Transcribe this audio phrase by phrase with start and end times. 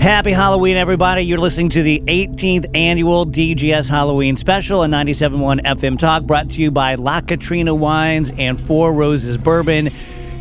[0.00, 1.20] Happy Halloween, everybody.
[1.20, 6.62] You're listening to the 18th annual DGS Halloween special on 97.1 FM Talk, brought to
[6.62, 9.88] you by La Katrina Wines and Four Roses Bourbon.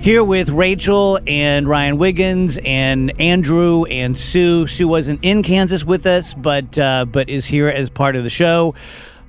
[0.02, 4.66] Here with Rachel and Ryan Wiggins and Andrew and Sue.
[4.66, 8.30] Sue wasn't in Kansas with us, but uh, but is here as part of the
[8.30, 8.76] show.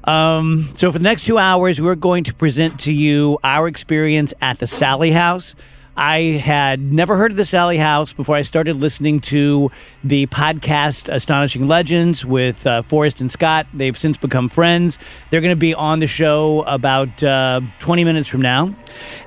[0.05, 4.33] Um, so for the next two hours, we're going to present to you our experience
[4.41, 5.57] at the Sallie House.
[5.97, 9.71] I had never heard of the Sallie House before I started listening to
[10.05, 13.67] the podcast Astonishing Legends with uh, Forrest and Scott.
[13.75, 14.99] They've since become friends.
[15.31, 18.75] They're going to be on the show about uh, 20 minutes from now.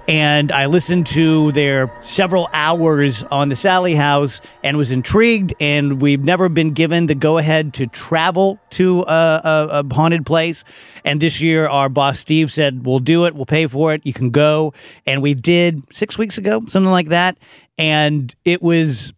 [0.08, 5.54] And I listened to their several hours on the Sallie House and was intrigued.
[5.60, 9.04] And we've never been given the go ahead to travel to a,
[9.44, 10.64] a, a haunted place.
[11.06, 13.36] And this year, our boss Steve said, We'll do it.
[13.36, 14.02] We'll pay for it.
[14.06, 14.74] You can go.
[15.06, 17.38] And we did six weeks ago, something like that.
[17.78, 19.14] And it was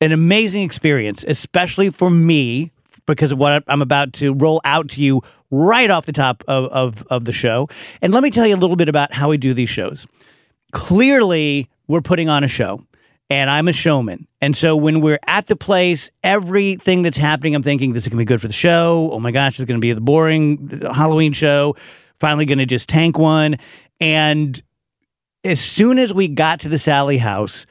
[0.00, 2.72] an amazing experience, especially for me,
[3.06, 6.66] because of what I'm about to roll out to you right off the top of,
[6.66, 7.68] of, of the show.
[8.00, 10.06] And let me tell you a little bit about how we do these shows.
[10.72, 12.84] Clearly, we're putting on a show
[13.28, 14.26] and I'm a showman.
[14.40, 18.18] And so when we're at the place, everything that's happening, I'm thinking this is going
[18.18, 19.10] to be good for the show.
[19.12, 21.76] Oh my gosh, is going to be the boring Halloween show.
[22.18, 23.56] Finally, going to just tank one.
[24.00, 24.60] And
[25.44, 27.66] as soon as we got to the Sallie house,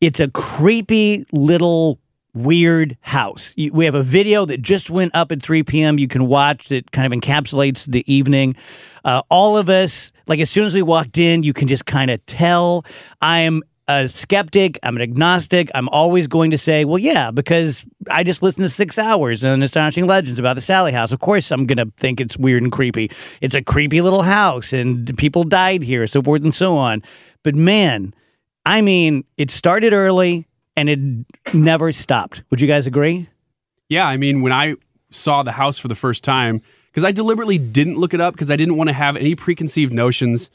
[0.00, 1.98] it's a creepy little
[2.34, 3.54] weird house.
[3.56, 5.98] We have a video that just went up at 3 p.m.
[5.98, 8.56] You can watch that kind of encapsulates the evening.
[9.04, 12.10] Uh, all of us, like as soon as we walked in, you can just kind
[12.10, 12.84] of tell.
[13.20, 14.78] I'm a skeptic.
[14.82, 15.70] I'm an agnostic.
[15.74, 19.62] I'm always going to say, well, yeah, because I just listened to six hours on
[19.62, 21.12] Astonishing Legends about the Sallie House.
[21.12, 23.10] Of course, I'm going to think it's weird and creepy.
[23.40, 27.02] It's a creepy little house and people died here, so forth and so on.
[27.42, 28.14] But man,
[28.64, 30.46] I mean, it started early
[30.76, 32.42] and it never stopped.
[32.50, 33.28] Would you guys agree?
[33.88, 34.76] Yeah, I mean, when I
[35.10, 38.50] saw the house for the first time, because I deliberately didn't look it up because
[38.50, 40.48] I didn't want to have any preconceived notions.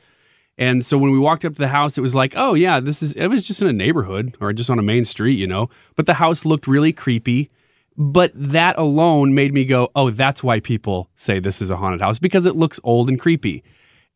[0.59, 3.01] And so when we walked up to the house, it was like, oh, yeah, this
[3.01, 5.69] is, it was just in a neighborhood or just on a main street, you know?
[5.95, 7.49] But the house looked really creepy.
[7.95, 12.01] But that alone made me go, oh, that's why people say this is a haunted
[12.01, 13.63] house because it looks old and creepy.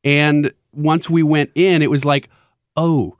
[0.03, 2.29] And once we went in, it was like,
[2.75, 3.17] oh,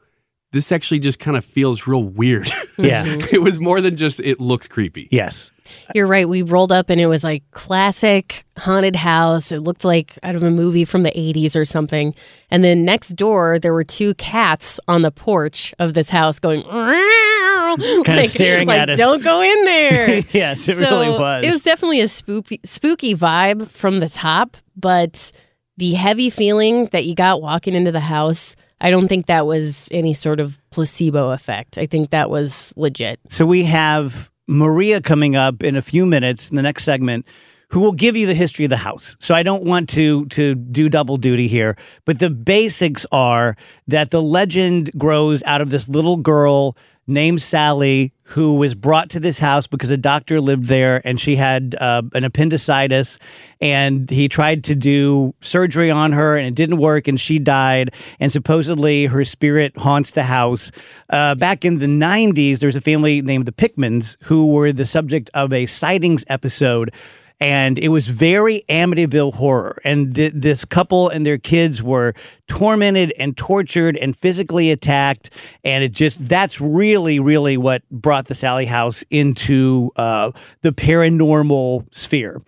[0.53, 2.50] this actually just kind of feels real weird.
[2.78, 3.06] Yeah.
[3.31, 5.09] it was more than just it looks creepy.
[5.12, 5.52] Yes.
[5.96, 6.30] You're right.
[6.30, 9.52] We rolled up and it was like classic haunted house.
[9.52, 12.14] It looked like out of a movie from the 80s or something.
[12.52, 16.62] And then next door, there were two cats on the porch of this house going,
[16.64, 19.00] kind like, of staring like, at us.
[19.00, 20.20] Don't go in there.
[20.31, 21.46] yes, it so really was.
[21.46, 25.31] It was definitely a spooky, spooky vibe from the top, but
[25.78, 29.88] the heavy feeling that you got walking into the house, I don't think that was
[29.91, 31.78] any sort of placebo effect.
[31.78, 33.20] I think that was legit.
[33.30, 37.26] So we have Maria coming up in a few minutes in the next segment
[37.70, 39.16] who will give you the history of the house.
[39.20, 41.76] So I don't want to to do double duty here,
[42.06, 43.56] but the basics are
[43.88, 46.76] that the legend grows out of this little girl
[47.08, 51.35] named Sally who was brought to this house because a doctor lived there and she
[51.35, 53.20] had uh, an appendicitis.
[53.59, 57.94] And he tried to do surgery on her and it didn't work and she died.
[58.20, 60.72] And supposedly her spirit haunts the house.
[61.09, 64.85] Uh, back in the 90s there was a family named the pickmans who were the
[64.85, 66.94] subject of a sightings episode
[67.40, 69.78] and it was very Amityville horror.
[69.84, 72.14] And th- this couple and their kids were
[72.47, 75.30] tormented and tortured and physically attacked,
[75.64, 80.32] and it just that's really, really what brought the Sallie House into uh,
[80.62, 82.41] the paranormal sphere.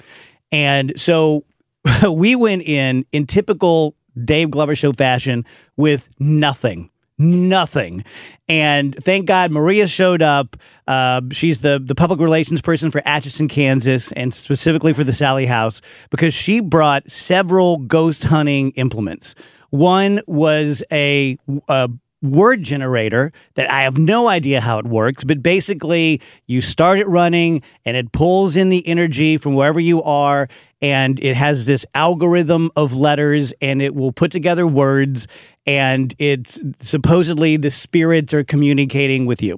[0.52, 1.46] And so
[2.10, 5.46] we went in in typical Dave Glover show fashion
[5.76, 8.04] with nothing nothing.
[8.48, 10.58] And thank God Maria showed up.
[10.88, 15.46] Uh, she's the, the public relations person for Atchison, Kansas, and specifically for the Sallie
[15.46, 19.36] House because she brought several ghost hunting implements.
[19.70, 21.90] One was a, a
[22.26, 27.08] word generator that I have no idea how it works, but basically you start it
[27.08, 30.48] running and it pulls in the energy from wherever you are
[30.82, 35.28] and it has this algorithm of letters and it will put together words
[35.66, 39.58] and it's supposedly the spirits are communicating with you.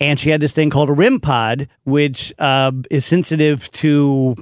[0.00, 4.34] And she had this thing called a REM pod, which uh, is sensitive to,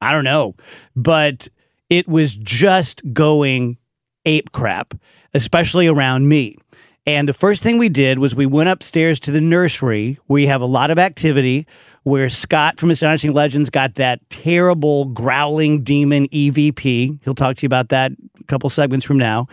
[0.00, 0.56] I don't know,
[0.94, 1.48] but
[1.88, 3.78] it was just going
[4.26, 4.94] ape crap,
[5.32, 6.56] especially around me.
[7.06, 10.18] And the first thing we did was we went upstairs to the nursery.
[10.28, 11.66] We have a lot of activity
[12.02, 17.18] where Scott from Astonishing Legends got that terrible growling demon EVP.
[17.24, 19.46] He'll talk to you about that a couple segments from now.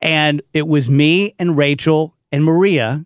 [0.00, 3.04] And it was me and Rachel and Maria.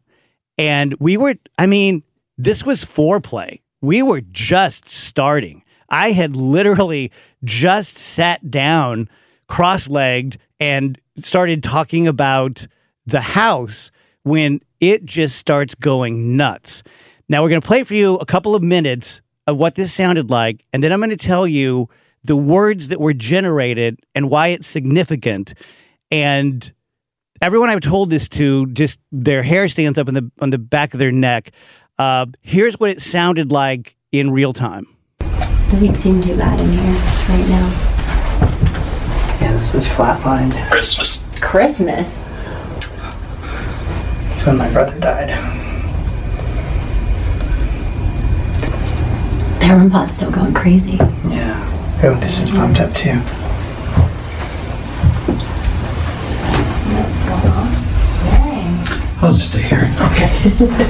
[0.56, 2.02] And we were, I mean,
[2.38, 3.60] this was foreplay.
[3.80, 5.62] We were just starting.
[5.88, 7.12] I had literally
[7.44, 9.08] just sat down
[9.46, 12.66] cross legged and started talking about
[13.06, 13.90] the house
[14.22, 16.82] when it just starts going nuts.
[17.28, 20.30] Now, we're going to play for you a couple of minutes of what this sounded
[20.30, 21.88] like, and then I'm going to tell you
[22.24, 25.54] the words that were generated and why it's significant.
[26.10, 26.72] And
[27.40, 30.92] everyone I've told this to, just their hair stands up in the on the back
[30.92, 31.52] of their neck.
[31.98, 34.86] Uh, here's what it sounded like in real time.
[35.70, 36.80] Doesn't seem too bad in here
[37.28, 37.68] right now.
[39.40, 40.52] Yeah, this is flatlined.
[40.68, 41.24] Christmas.
[41.40, 42.25] Christmas.
[44.36, 45.30] It's when my brother died.
[49.60, 50.98] That REM pod's still going crazy.
[51.30, 51.56] Yeah.
[52.04, 53.14] Oh, this is pumped up too.
[56.92, 57.72] What's going on?
[58.28, 58.76] Dang.
[59.22, 59.88] I'll just stay here.
[60.02, 60.28] Okay.
[60.60, 60.82] Yeah.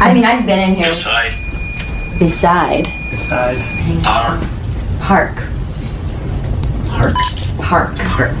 [0.04, 1.36] I mean, I've been in here Beside.
[2.18, 3.56] beside Beside.
[4.04, 4.40] Our.
[5.00, 5.44] Park.
[6.90, 7.14] Hark.
[7.58, 7.98] Park.
[7.98, 8.34] Hark.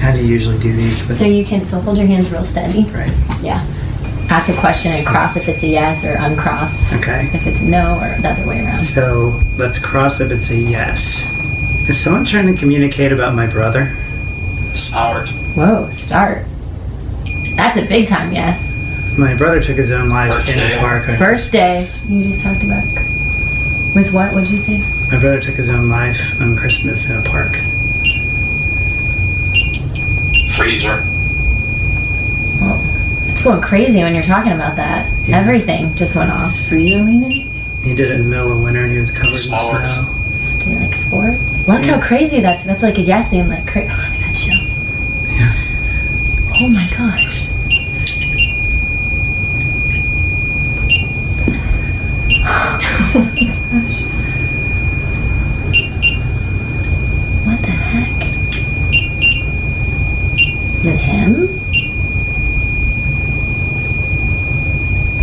[0.00, 1.06] How do you usually do these?
[1.06, 2.84] With, So you can so hold your hands real steady.
[2.92, 3.12] right.
[3.42, 3.64] Yeah.
[4.30, 7.30] Ask a question and cross if it's a yes or uncross Okay.
[7.32, 8.82] if it's no or the other way around.
[8.82, 11.26] So let's cross if it's a yes.
[11.88, 13.94] Is someone trying to communicate about my brother?
[14.74, 15.30] Start.
[15.56, 16.44] Whoa, start.
[17.56, 18.67] That's a big time yes.
[19.18, 20.76] My brother took his own life in Birthday.
[20.76, 21.08] a park.
[21.08, 21.74] on Birthday.
[21.74, 22.08] Christmas.
[22.08, 22.84] You just talked about.
[23.94, 24.32] With what?
[24.32, 24.78] What did you say?
[25.10, 27.54] My brother took his own life on Christmas in a park.
[30.56, 31.04] Freezer.
[32.60, 32.80] Well,
[33.28, 35.10] it's going crazy when you're talking about that.
[35.26, 35.38] Yeah.
[35.38, 36.56] Everything just went off.
[36.68, 37.50] Freezer meaning?
[37.82, 39.98] He did it in the middle of winter and he was covered Sports.
[39.98, 40.14] in snow.
[40.36, 41.66] So do you like sports?
[41.66, 42.62] Look how crazy that's.
[42.62, 43.48] That's like a guessing.
[43.48, 44.78] Like cra- oh, I got chills.
[45.36, 45.52] Yeah.
[46.60, 47.46] Oh my gosh.
[51.90, 54.02] oh my gosh.
[57.46, 58.28] What the heck?
[60.78, 61.34] Is it him?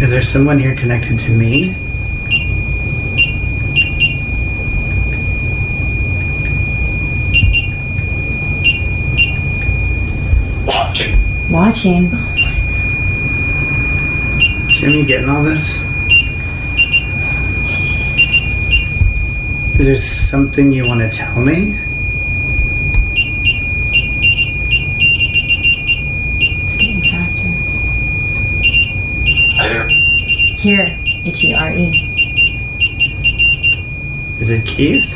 [0.02, 1.74] Is there someone here connected to me?
[10.68, 11.18] Watching.
[11.50, 12.10] Watching.
[14.74, 15.77] Jim, you getting all this?
[17.63, 18.60] Jeez.
[19.80, 21.80] Is there something you want to tell me?
[30.65, 30.98] Here.
[31.24, 31.93] H E R E.
[34.39, 35.15] Is it Keith?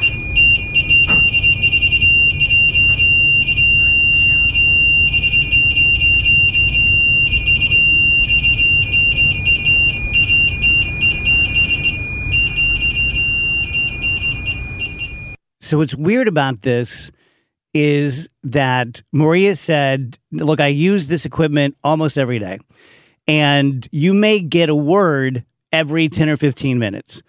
[15.59, 17.09] So what's weird about this
[17.73, 22.59] is that Maria said, "Look, I use this equipment almost every day,
[23.29, 27.21] and you may get a word every ten or fifteen minutes,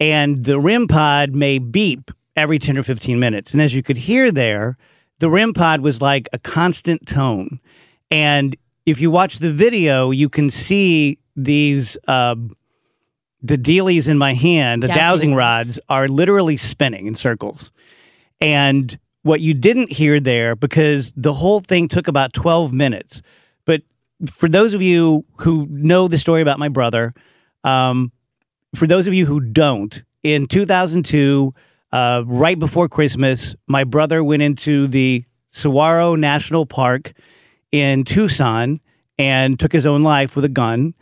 [0.00, 3.52] and the REM pod may beep every ten or fifteen minutes.
[3.52, 4.78] And as you could hear there,
[5.18, 7.60] the REM pod was like a constant tone.
[8.10, 8.56] And
[8.86, 12.34] if you watch the video, you can see these uh,
[13.42, 15.68] the dealies in my hand, the Dowsing dowsing rods.
[15.68, 17.70] rods, are literally spinning in circles.
[18.40, 23.22] And what you didn't hear there, because the whole thing took about 12 minutes.
[24.26, 27.14] For those of you who know the story about my brother,
[27.64, 28.12] um,
[28.74, 31.54] for those of you who don't, in 2002,
[31.92, 37.12] uh, right before Christmas, my brother went into the Saguaro National Park
[37.70, 38.80] in Tucson
[39.18, 40.94] and took his own life with a gun.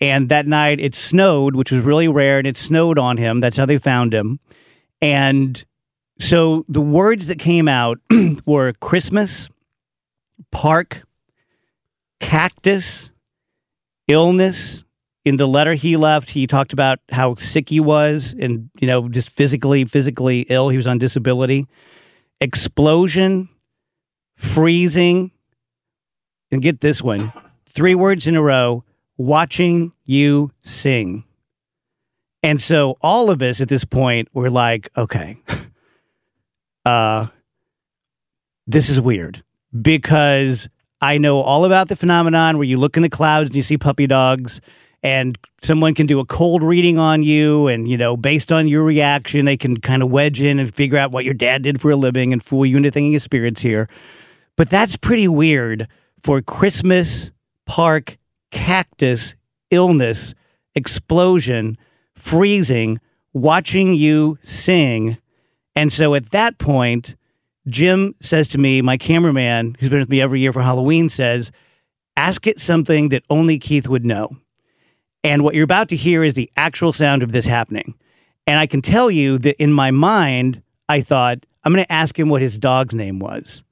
[0.00, 3.40] And that night it snowed, which was really rare, and it snowed on him.
[3.40, 4.40] That's how they found him.
[5.02, 5.62] And
[6.18, 7.98] so the words that came out
[8.46, 9.48] were Christmas,
[10.50, 11.02] park,
[12.20, 13.10] cactus,
[14.08, 14.84] illness.
[15.24, 19.08] In the letter he left, he talked about how sick he was and, you know,
[19.08, 20.70] just physically, physically ill.
[20.70, 21.66] He was on disability.
[22.40, 23.50] Explosion,
[24.36, 25.30] freezing,
[26.50, 27.32] and get this one
[27.68, 28.84] three words in a row
[29.16, 31.24] watching you sing.
[32.42, 35.38] And so all of us at this point were like, okay,
[36.84, 37.26] uh,
[38.66, 39.42] this is weird
[39.80, 40.68] because
[41.00, 43.78] I know all about the phenomenon where you look in the clouds and you see
[43.78, 44.60] puppy dogs
[45.02, 48.82] and someone can do a cold reading on you and you know based on your
[48.82, 51.90] reaction they can kind of wedge in and figure out what your dad did for
[51.90, 53.88] a living and fool you into thinking his spirits here.
[54.56, 55.88] But that's pretty weird
[56.22, 57.30] for christmas
[57.64, 58.18] park
[58.50, 59.34] cactus
[59.70, 60.34] illness
[60.74, 61.78] explosion
[62.14, 63.00] freezing
[63.32, 65.16] watching you sing.
[65.76, 67.14] And so at that point
[67.68, 71.52] jim says to me my cameraman who's been with me every year for halloween says
[72.16, 74.36] ask it something that only keith would know
[75.22, 77.94] and what you're about to hear is the actual sound of this happening.
[78.46, 82.18] And I can tell you that in my mind, I thought, I'm going to ask
[82.18, 83.62] him what his dog's name was.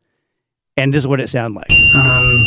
[0.76, 1.94] And this is what it sounded like.
[1.94, 2.46] Um,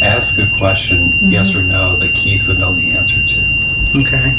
[0.00, 3.40] Ask a question, yes or no, that Keith would know the answer to.
[4.00, 4.36] okay.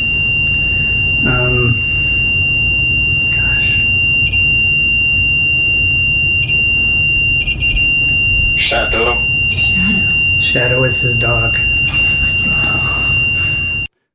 [8.67, 9.25] Shadow.
[10.41, 11.57] Shadow is his dog.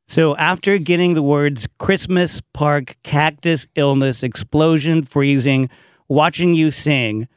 [0.06, 5.70] So after getting the words Christmas, park, cactus, illness, explosion, freezing,
[6.06, 7.28] watching you sing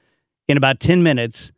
[0.49, 1.53] in about 10 minutes,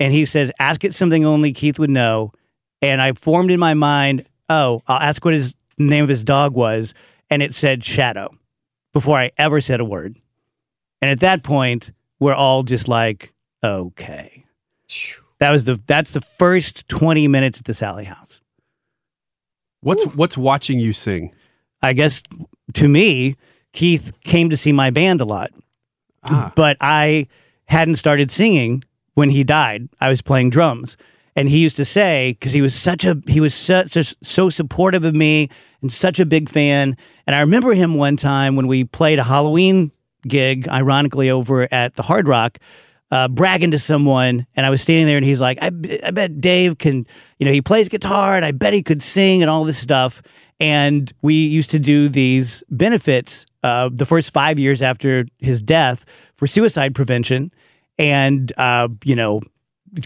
[0.00, 2.32] and he says, ask it something only Keith would know.
[2.80, 6.54] And I formed in my mind, oh, I'll ask what his name of his dog
[6.54, 6.94] was.
[7.28, 8.30] And it said Shadow
[8.94, 10.16] before I ever said a word.
[11.02, 14.46] And at that point, we're all just like, okay.
[15.40, 18.40] That was the that's the first 20 minutes at the Sallie house.
[19.80, 21.34] What's what's watching you sing?
[21.82, 22.22] I guess
[22.74, 23.36] to me,
[23.72, 25.50] Keith came to see my band a lot,
[26.24, 26.52] Ah.
[26.56, 27.28] but I
[27.66, 28.82] hadn't started singing
[29.14, 29.88] when he died.
[30.00, 30.96] I was playing drums,
[31.36, 34.50] and he used to say because he was such a he was such so, so
[34.50, 35.48] supportive of me
[35.80, 36.96] and such a big fan.
[37.26, 39.92] And I remember him one time when we played a Halloween
[40.26, 42.58] gig, ironically over at the Hard Rock.
[43.10, 45.70] Uh, bragging to someone, and I was standing there, and he's like, I,
[46.04, 47.06] "I bet Dave can,
[47.38, 50.22] you know, he plays guitar, and I bet he could sing, and all this stuff."
[50.60, 56.04] And we used to do these benefits uh, the first five years after his death
[56.36, 57.52] for suicide prevention.
[57.98, 59.40] And, uh, you know,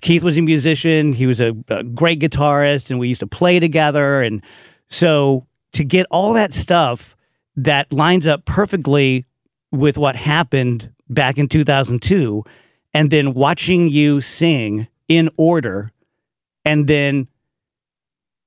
[0.01, 3.61] Keith was a musician, he was a, a great guitarist, and we used to play
[3.61, 4.23] together.
[4.23, 4.43] And
[4.89, 7.17] so to get all that stuff
[7.57, 9.27] that lines up perfectly
[9.71, 12.45] with what happened back in 2002,
[12.95, 15.91] and then watching you sing in order,
[16.65, 17.29] and then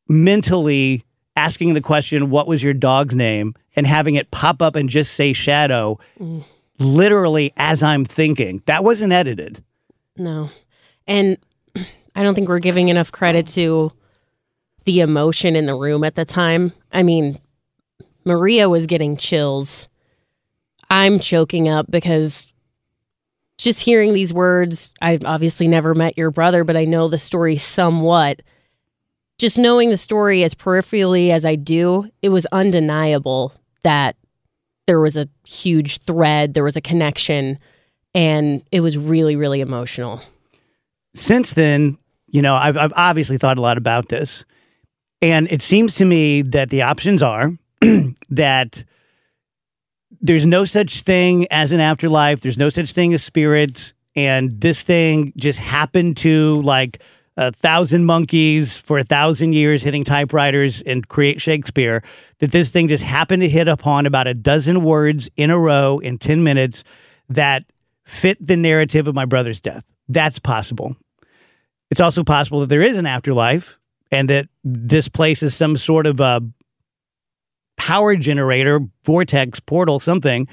[0.08, 1.04] mentally
[1.36, 3.56] asking the question, What was your dog's name?
[3.76, 6.00] and having it pop up and just say shadow,
[6.80, 8.62] literally as I'm thinking.
[8.68, 9.62] That wasn't edited.
[10.16, 10.50] No.
[11.08, 11.38] And
[12.16, 13.92] I don't think we're giving enough credit to
[14.86, 16.72] the emotion in the room at the time.
[16.94, 17.38] I mean,
[18.24, 19.90] Maria was getting chills.
[20.90, 22.54] I'm choking up because
[23.58, 27.56] just hearing these words, I've obviously never met your brother, but I know the story
[27.56, 28.42] somewhat.
[29.38, 34.16] Just knowing the story as peripherally as I do, it was undeniable that
[34.88, 37.58] there was a huge thread, there was a connection,
[38.14, 40.22] and it was really, really emotional.
[41.14, 41.98] Since then,
[42.28, 44.46] you know, I've, I've obviously thought a lot about this.
[45.22, 47.52] And it seems to me that the options are
[48.30, 48.84] that
[50.22, 53.94] there's no such thing as an afterlife, there's no such thing as spirits.
[54.16, 57.02] And this thing just happened to like
[57.38, 62.02] a thousand monkeys for a thousand years hitting typewriters and create Shakespeare.
[62.40, 66.00] That this thing just happened to hit upon about a dozen words in a row
[66.00, 66.84] in 10 minutes
[67.30, 67.66] that
[68.04, 69.84] fit the narrative of my brother's death.
[70.08, 70.96] that's possible.
[71.92, 73.80] It's also possible that there is an afterlife
[74.12, 76.42] and that this place is some sort of a
[77.78, 80.48] power generator, vortex, portal, something.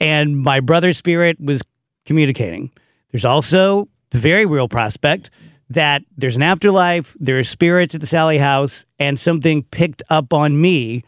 [0.00, 1.62] And my brother's spirit was
[2.06, 2.70] communicating.
[3.10, 5.30] There's also the very real prospect
[5.70, 10.34] that there's an afterlife, there are spirits at the Sallie house, and something picked up
[10.34, 11.02] on me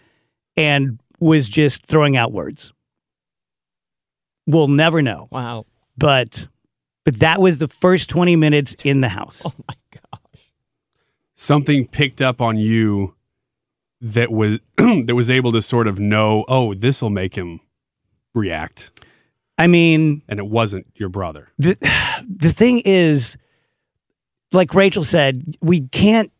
[0.56, 2.72] and was just throwing out words.
[4.46, 5.28] We'll never know.
[5.30, 5.66] Wow.
[5.96, 6.48] But
[7.04, 9.42] but that was the first 20 minutes in the house.
[9.44, 10.40] Oh my gosh.
[11.34, 13.13] Something picked up on you
[14.00, 17.60] that was that was able to sort of know, oh, this will make him
[18.34, 18.90] react.
[19.56, 21.48] I mean, And it wasn't your brother.
[21.58, 21.76] the
[22.28, 23.36] the thing is
[24.52, 26.30] like Rachel said, we can't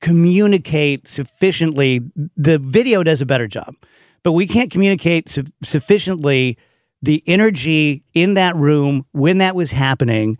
[0.00, 2.00] communicate sufficiently.
[2.36, 3.74] The video does a better job,
[4.22, 6.56] but we can't communicate su- sufficiently
[7.02, 10.38] the energy in that room when that was happening.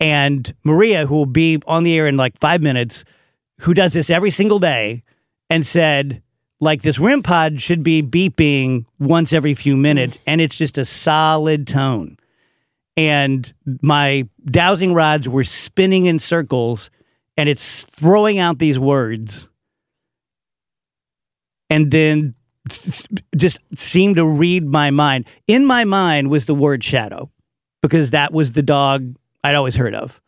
[0.00, 3.04] And Maria, who will be on the air in like five minutes,
[3.60, 5.04] who does this every single day,
[5.52, 6.22] and said,
[6.60, 10.84] like, this REM pod should be beeping once every few minutes, and it's just a
[10.86, 12.16] solid tone.
[12.96, 16.88] And my dowsing rods were spinning in circles
[17.36, 19.46] and it's throwing out these words.
[21.68, 22.34] And then
[23.36, 25.26] just seemed to read my mind.
[25.46, 27.30] In my mind was the word shadow
[27.82, 30.20] because that was the dog i'd always heard of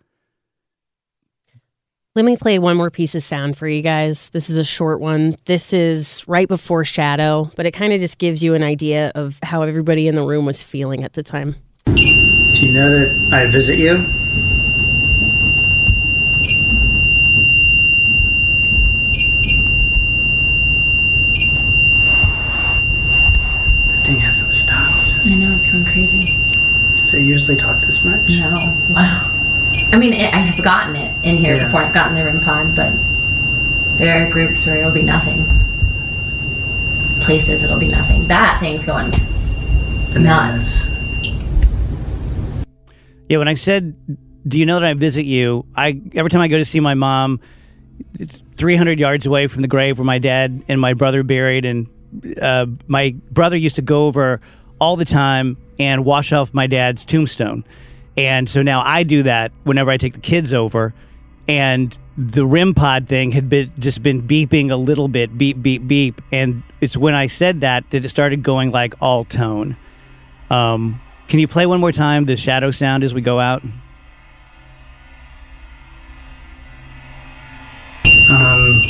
[2.16, 4.28] Let me play one more piece of sound for you guys.
[4.28, 5.34] This is a short one.
[5.46, 9.40] This is right before Shadow, but it kind of just gives you an idea of
[9.42, 11.56] how everybody in the room was feeling at the time.
[11.86, 13.96] Do you know that I visit you?
[23.88, 25.26] The thing hasn't stopped.
[25.26, 26.36] I know it's going crazy.
[26.94, 28.38] Does it usually talk this much?
[28.38, 29.32] No, wow.
[29.92, 31.64] I mean, it, I have gotten it in here Yeah.
[31.64, 31.82] before.
[31.84, 32.92] I've gotten the REM pod, but
[33.98, 35.44] there are groups where it'll be nothing.
[37.20, 38.26] Places it'll be nothing.
[38.28, 39.12] That thing's going
[40.14, 40.86] nuts.
[43.28, 43.94] Yeah, when I said,
[44.46, 46.94] "Do you know that I visit you?" I every time I go to see my
[46.94, 47.40] mom,
[48.18, 51.86] it's 300 yards away from the grave where my dad and my brother buried, and
[52.40, 54.40] uh, my brother used to go over
[54.78, 57.64] all the time and wash off my dad's tombstone,
[58.16, 60.92] and so now I do that whenever I take the kids over,
[61.48, 65.86] and the REM pod thing had been just been beeping a little bit, beep beep
[65.86, 69.76] beep, and it's when I said that that it started going like all tone.
[70.50, 73.64] Um, can you play one more time the shadow sound as we go out?
[78.30, 78.82] Um,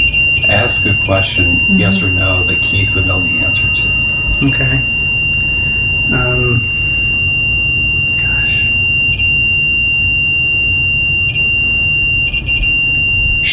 [0.49, 4.49] Ask a question, yes or no, that Keith would know the answer to.
[4.49, 4.94] okay.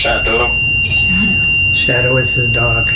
[0.02, 0.58] Shadow.
[0.84, 1.74] Shadow.
[1.74, 2.92] Shadow is his dog.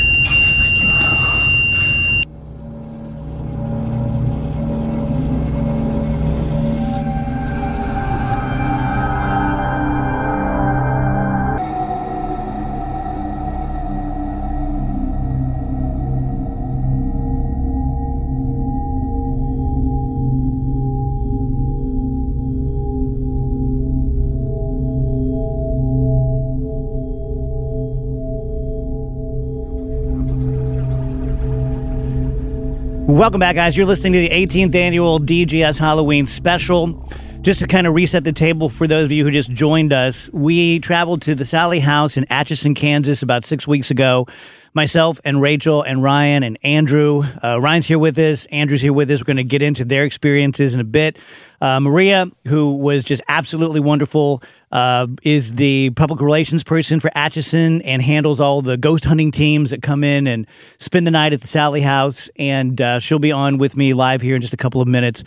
[33.26, 33.76] Welcome back, guys.
[33.76, 37.10] You're listening to the 18th annual DGS Halloween special.
[37.46, 40.32] Just to kind of reset the table for those of you who just joined us,
[40.34, 44.26] we traveled to the Sallie House in Atchison, Kansas about six weeks ago.
[44.74, 47.24] Myself and Rachel and Ryan and Andrew.
[47.44, 48.48] Uh, Ryan's here with us.
[48.48, 49.22] Andrew's here with us.
[49.22, 51.20] We're going to get into their experiences in a bit.
[51.62, 57.84] Uh, Maria, who was just absolutely wonderful, uh, is the public relations person for Atchison
[57.84, 60.48] and handles all the ghost hunting teams that come in and
[60.80, 62.28] spend the night at the Sallie House.
[62.38, 65.24] And uh, she'll be on with me live here in just a couple of minutes.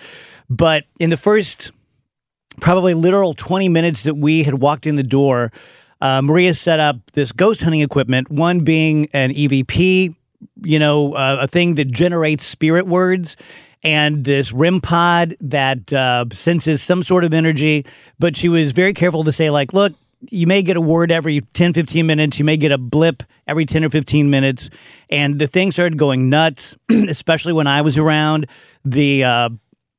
[0.51, 1.71] But in the first
[2.61, 5.53] probably literal 20 minutes that we had walked in the door,
[6.01, 10.15] uh, Maria set up this ghost hunting equipment, one being an EVP,
[10.63, 13.37] you know, uh, a thing that generates spirit words.
[13.85, 17.87] And this REM pod that uh, senses some sort of energy,
[18.19, 19.95] but she was very careful to say, like, look,
[20.31, 22.39] you may get a word every 10, 15 minutes.
[22.39, 24.69] You may get a blip every 10 or 15 minutes.
[25.11, 28.47] And the thing started going nuts, especially when I was around.
[28.85, 29.51] The uh,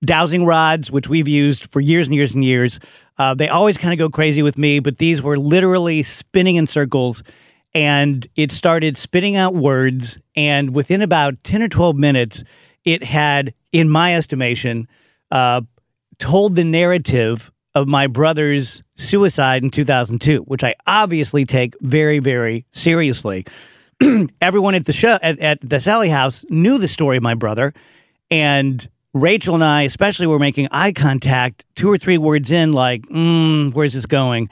[0.03, 2.79] dowsing rods, which we've used for years and years and years,
[3.17, 6.67] uh, they always kind of go crazy with me, but these were literally spinning in
[6.67, 7.23] circles.
[7.75, 10.17] And it started spitting out words.
[10.35, 12.43] And within about 10 or 12 minutes,
[12.83, 14.87] it had, in my estimation,
[15.31, 15.61] uh,
[16.17, 22.65] told the narrative of my brother's suicide in 2002, which I obviously take very, very
[22.71, 23.45] seriously.
[24.41, 27.73] Everyone at the show at, at the Sallie house knew the story of my brother,
[28.31, 33.03] and Rachel and I, especially, were making eye contact two or three words in, like,
[33.03, 34.49] mm, "Where's this going?"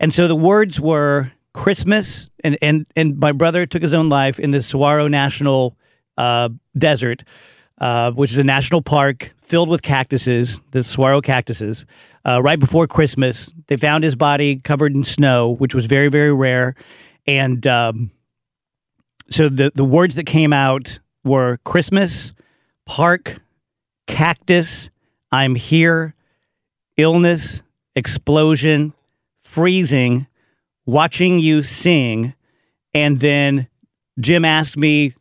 [0.00, 4.40] And so the words were Christmas, and and and my brother took his own life
[4.40, 5.76] in the Saguaro National
[6.18, 7.22] uh, Desert,
[7.78, 11.84] uh, which is a national park filled with cactuses, the saguaro cactuses.
[12.24, 16.32] Uh, right before Christmas, they found his body covered in snow, which was very very
[16.32, 16.74] rare,
[17.26, 18.10] and um,
[19.30, 22.32] so the the words that came out were Christmas,
[22.86, 23.40] park,
[24.10, 24.90] cactus,
[25.32, 26.14] I'm here,
[26.96, 27.62] illness,
[27.94, 28.92] explosion,
[29.40, 30.26] freezing,
[30.84, 32.34] watching you sing,
[32.92, 33.68] and then
[34.18, 35.14] Jim asked me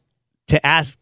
[0.47, 0.97] to ask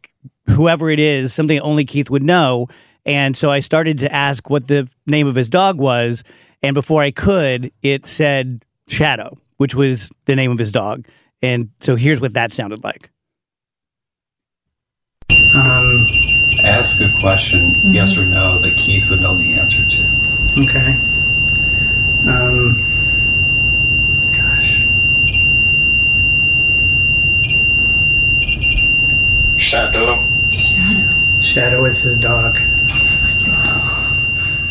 [0.49, 2.67] whoever it is something only Keith would know.
[3.05, 6.23] And so I started to ask what the name of his dog was.
[6.61, 11.05] And before I could, it said Shadow, which was the name of his dog.
[11.41, 13.09] And so here's what that sounded like.
[16.67, 20.03] Ask a question, yes or no, that Keith would know the answer to.
[20.57, 20.97] okay.
[22.27, 22.75] Um,
[24.33, 24.83] gosh.
[29.57, 30.27] Shadow.
[30.51, 31.41] Shadow.
[31.41, 32.59] Shadow is his dog.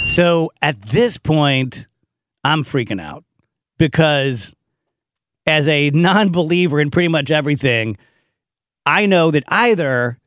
[0.04, 1.86] So at this point,
[2.44, 3.24] I'm freaking out
[3.78, 4.54] because
[5.46, 7.96] as a non believer in pretty much everything,
[8.84, 10.18] I know that either,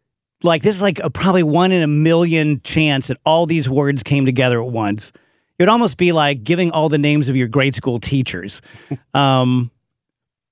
[0.44, 4.04] like, this is like a probably one in a million chance that all these words
[4.04, 5.10] came together at once.
[5.58, 8.62] It would almost be like giving all the names of your grade school teachers,
[9.14, 9.72] um,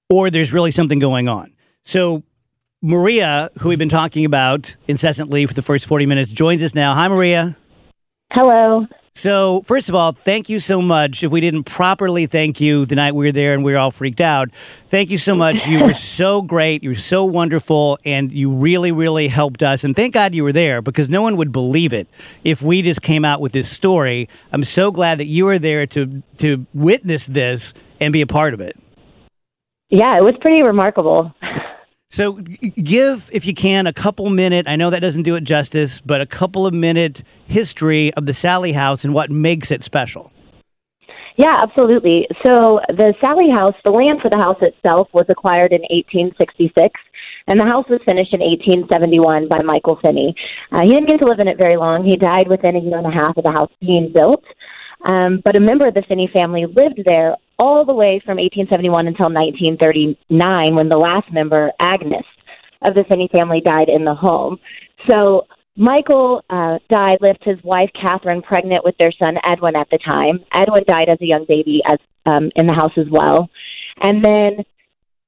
[0.09, 1.53] or there's really something going on.
[1.83, 2.23] So,
[2.81, 6.93] Maria, who we've been talking about incessantly for the first 40 minutes, joins us now.
[6.93, 7.55] Hi, Maria.
[8.33, 8.85] Hello.
[9.17, 11.23] So, first of all, thank you so much.
[11.23, 13.89] If we didn't properly thank you the night we were there and we were all
[13.89, 14.49] freaked out,
[14.89, 15.65] thank you so much.
[15.65, 16.83] You were so great.
[16.83, 17.97] You were so wonderful.
[18.05, 19.83] And you really, really helped us.
[19.83, 22.07] And thank God you were there because no one would believe it
[22.43, 24.29] if we just came out with this story.
[24.51, 28.53] I'm so glad that you were there to, to witness this and be a part
[28.53, 28.77] of it.
[29.89, 31.33] Yeah, it was pretty remarkable.
[32.09, 34.67] So, give, if you can, a couple minute.
[34.67, 38.33] I know that doesn't do it justice, but a couple of minute history of the
[38.33, 40.31] Sallie House and what makes it special.
[41.37, 42.27] Yeah, absolutely.
[42.43, 46.99] So the Sallie House, the land for the house itself was acquired in 1866.
[47.47, 50.35] And the house was finished in 1871 by Michael Finney.
[50.71, 52.03] Uh, he didn't get to live in it very long.
[52.03, 54.43] He died within a year and a half of the house being built.
[55.05, 59.07] Um, but a member of the Finney family lived there all the way from 1871
[59.07, 62.25] until 1939 when the last member, Agnes,
[62.81, 64.59] of the Finney family died in the home.
[65.09, 69.99] So Michael uh, died, left his wife Catherine pregnant with their son Edwin at the
[69.99, 70.43] time.
[70.53, 73.49] Edwin died as a young baby as um, in the house as well,
[74.01, 74.65] and then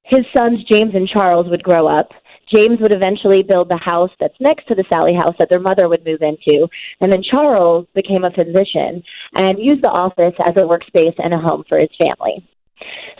[0.04, 2.10] his sons James and Charles would grow up.
[2.54, 5.88] James would eventually build the house that's next to the Sallie house that their mother
[5.88, 6.68] would move into,
[7.02, 9.04] and then Charles became a physician
[9.36, 12.48] and used the office as a workspace and a home for his family.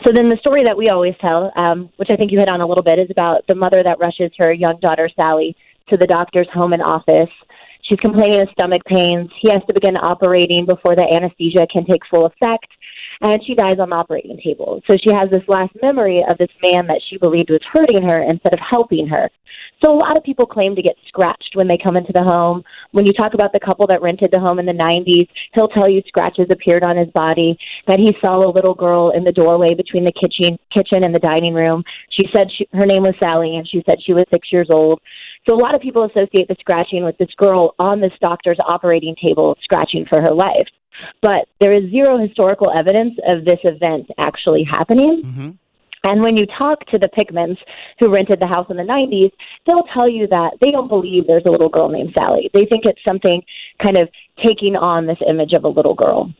[0.04, 2.60] So then the story that we always tell, um, which I think you hit on
[2.60, 5.54] a little bit, is about the mother that rushes her young daughter Sally
[5.90, 7.30] to the doctor's home and office.
[7.82, 9.30] She's complaining of stomach pains.
[9.40, 12.68] He has to begin operating before the anesthesia can take full effect,
[13.20, 14.80] and she dies on the operating table.
[14.90, 18.22] So she has this last memory of this man that she believed was hurting her
[18.22, 19.30] instead of helping her.
[19.84, 22.62] So a lot of people claim to get scratched when they come into the home.
[22.92, 25.88] When you talk about the couple that rented the home in the 90s, he'll tell
[25.88, 29.74] you scratches appeared on his body, that he saw a little girl in the doorway
[29.74, 31.82] between the kitchen kitchen and the dining room.
[32.10, 35.00] She said she, her name was Sally and she said she was 6 years old.
[35.48, 39.16] So a lot of people associate the scratching with this girl on this doctor's operating
[39.26, 40.68] table scratching for her life.
[41.22, 45.22] But there is zero historical evidence of this event actually happening.
[45.24, 45.50] Mm-hmm.
[46.04, 47.58] And when you talk to the Pickmans
[47.98, 49.32] who rented the house in the 90s,
[49.66, 52.50] they'll tell you that they don't believe there's a little girl named Sally.
[52.54, 53.42] They think it's something
[53.82, 54.08] kind of
[54.42, 56.32] taking on this image of a little girl.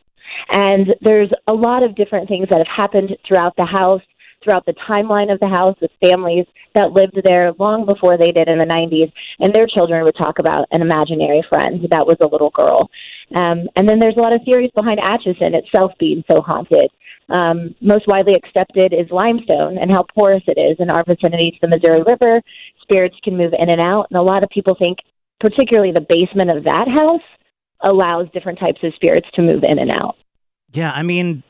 [0.51, 4.03] And there's a lot of different things that have happened throughout the house,
[4.42, 8.48] throughout the timeline of the house with families that lived there long before they did
[8.48, 9.12] in the 90s.
[9.38, 12.90] And their children would talk about an imaginary friend that was a little girl.
[13.35, 16.88] Um, and then there's a lot of theories behind Atchison itself being so haunted.
[17.29, 21.59] Um, most widely accepted is limestone and how porous it is in our vicinity to
[21.62, 22.40] the Missouri River.
[22.83, 24.98] Spirits can move in and out, and a lot of people think,
[25.38, 27.22] particularly the basement of that house,
[27.83, 30.16] allows different types of spirits to move in and out.
[30.72, 31.42] Yeah, I mean,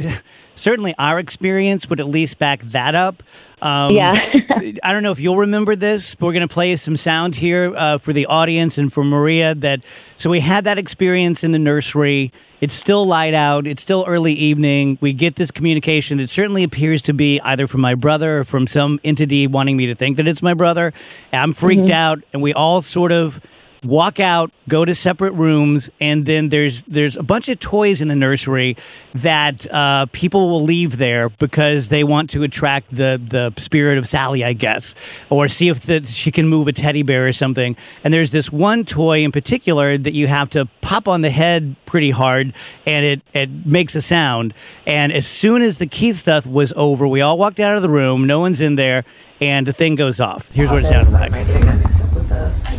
[0.54, 3.22] certainly our experience would at least back that up.
[3.62, 4.32] Um, Yeah.
[4.82, 7.72] I don't know if you'll remember this, but we're going to play some sound here
[7.74, 9.54] uh, for the audience and for Maria.
[9.54, 9.80] That
[10.18, 12.30] so we had that experience in the nursery.
[12.60, 13.66] It's still light out.
[13.66, 14.98] It's still early evening.
[15.00, 16.20] We get this communication.
[16.20, 19.86] It certainly appears to be either from my brother or from some entity wanting me
[19.86, 20.92] to think that it's my brother.
[21.32, 21.90] I'm freaked Mhm.
[21.90, 23.40] out, and we all sort of
[23.84, 28.08] walk out, go to separate rooms, and then there's there's a bunch of toys in
[28.08, 28.76] the nursery
[29.14, 34.06] that uh, people will leave there because they want to attract the the spirit of
[34.06, 34.94] Sally, I guess,
[35.30, 37.76] or see if the, she can move a teddy bear or something.
[38.04, 41.76] And there's this one toy in particular that you have to pop on the head
[41.86, 42.52] pretty hard,
[42.86, 44.54] and it it makes a sound.
[44.86, 47.90] And as soon as the Keith stuff was over, we all walked out of the
[47.90, 48.26] room.
[48.26, 49.04] No one's in there,
[49.40, 50.50] and the thing goes off.
[50.50, 51.79] Here's what it sounded like.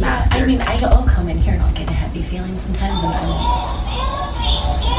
[0.01, 3.03] Yeah, I mean, I, I'll come in here and I'll get a heavy feeling sometimes,
[3.03, 3.29] and I'm.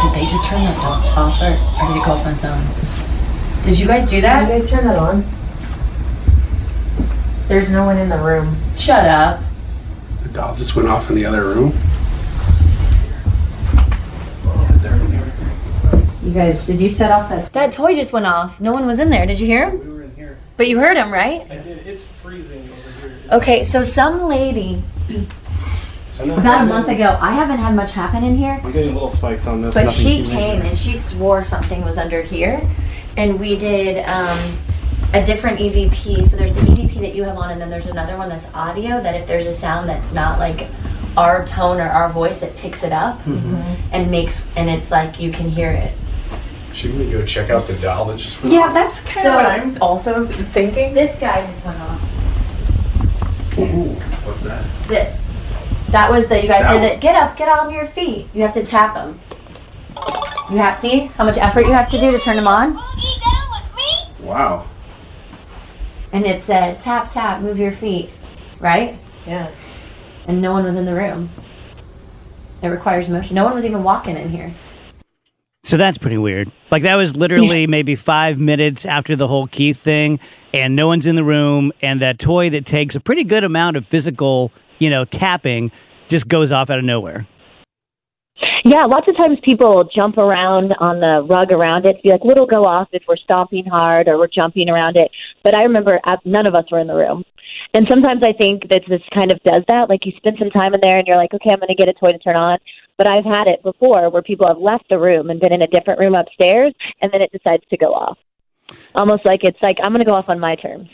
[0.00, 2.44] Did they just turn that doll off, or, or did it go off on its
[2.44, 3.62] own?
[3.64, 4.46] Did you guys do that?
[4.46, 5.24] Did you guys turn that on?
[7.48, 8.56] There's no one in the room.
[8.76, 9.40] Shut up.
[10.22, 11.72] The doll just went off in the other room.
[16.22, 17.52] You guys, did you set off that?
[17.52, 18.60] That toy just went off.
[18.60, 19.26] No one was in there.
[19.26, 19.80] Did you hear him?
[19.80, 20.38] We were in here.
[20.56, 21.42] But you heard him, right?
[21.50, 21.84] I did.
[21.86, 22.91] It's freezing over here.
[23.32, 24.82] Okay, so some lady.
[26.22, 29.46] About a month ago, I haven't had much happen in here, We're getting little spikes
[29.46, 29.74] on this.
[29.74, 30.68] but nothing she came major.
[30.68, 32.60] and she swore something was under here,
[33.16, 34.58] and we did um,
[35.14, 36.24] a different EVP.
[36.26, 39.00] So there's the EVP that you have on, and then there's another one that's audio.
[39.02, 40.68] That if there's a sound that's not like
[41.16, 45.32] our tone or our voice, it picks it up and makes, and it's like you
[45.32, 45.92] can hear it.
[46.74, 48.74] Should we go check out the doll that just went Yeah, off?
[48.74, 50.92] that's kind of what I'm also thinking.
[50.94, 52.00] This guy just went off.
[53.62, 53.94] Ooh,
[54.24, 54.64] what's that?
[54.88, 55.32] This.
[55.90, 57.00] That was the you guys That heard it.
[57.00, 58.26] Get up, get on your feet.
[58.34, 59.20] You have to tap them.
[60.50, 62.74] You have see how much effort you have to do to turn them on,
[64.20, 64.66] Wow.
[66.12, 68.10] and it said tap tap, move your feet,
[68.60, 68.96] right?
[69.26, 69.50] Yeah.
[70.26, 71.30] And no one was in the room.
[72.62, 73.34] It requires motion.
[73.34, 74.52] No one was even walking in here.
[75.64, 76.50] So that's pretty weird.
[76.70, 80.18] Like that was literally maybe five minutes after the whole Keith thing,
[80.52, 83.76] and no one's in the room, and that toy that takes a pretty good amount
[83.76, 85.70] of physical, you know, tapping
[86.08, 87.26] just goes off out of nowhere.
[88.64, 92.02] Yeah, lots of times people jump around on the rug around it.
[92.02, 95.10] Be like, "It'll go off if we're stomping hard or we're jumping around it."
[95.44, 97.24] But I remember uh, none of us were in the room,
[97.74, 99.88] and sometimes I think that this kind of does that.
[99.88, 101.88] Like you spend some time in there, and you're like, "Okay, I'm going to get
[101.88, 102.58] a toy to turn on."
[102.98, 105.66] But I've had it before where people have left the room and been in a
[105.66, 108.18] different room upstairs, and then it decides to go off.
[108.94, 110.88] Almost like it's like I'm going to go off on my terms.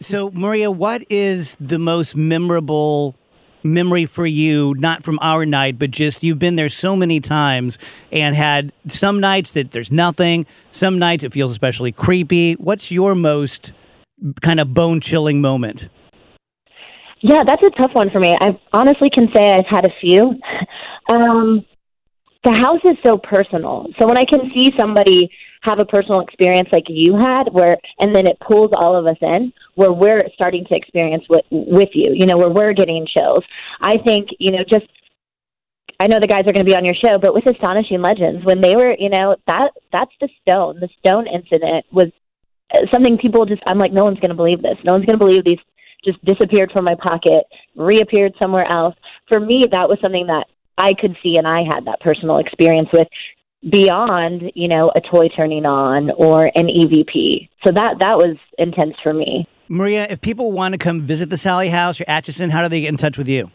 [0.00, 3.14] So, Maria, what is the most memorable
[3.62, 4.74] memory for you?
[4.78, 7.78] Not from our night, but just you've been there so many times
[8.10, 12.54] and had some nights that there's nothing, some nights it feels especially creepy.
[12.54, 13.72] What's your most
[14.40, 15.88] kind of bone chilling moment?
[17.26, 18.36] Yeah, that's a tough one for me.
[18.38, 20.34] I honestly can say I've had a few.
[21.06, 21.66] Um,
[22.44, 23.88] the house is so personal.
[24.00, 25.28] So when I can see somebody
[25.60, 29.18] have a personal experience like you had, where and then it pulls all of us
[29.20, 32.14] in, where we're starting to experience with with you.
[32.14, 33.44] You know, where we're getting chills.
[33.82, 34.86] I think you know just.
[36.00, 38.46] I know the guys are going to be on your show, but with Astonishing Legends,
[38.46, 40.80] when they were, you know, that that's the stone.
[40.80, 42.10] The stone incident was
[42.74, 43.62] uh, something people just.
[43.66, 44.78] I'm like, no one's going to believe this.
[44.86, 45.60] No one's going to believe these
[46.04, 47.44] just disappeared from my pocket,
[47.76, 48.94] reappeared somewhere else.
[49.28, 50.46] For me, that was something that
[50.78, 53.08] I could see and I had that personal experience with
[53.70, 57.48] beyond, you know, a toy turning on or an EVP.
[57.64, 59.48] So that that was intense for me.
[59.68, 62.82] Maria, if people want to come visit the Sallie House or Atchison, how do they
[62.82, 63.50] get in touch with you?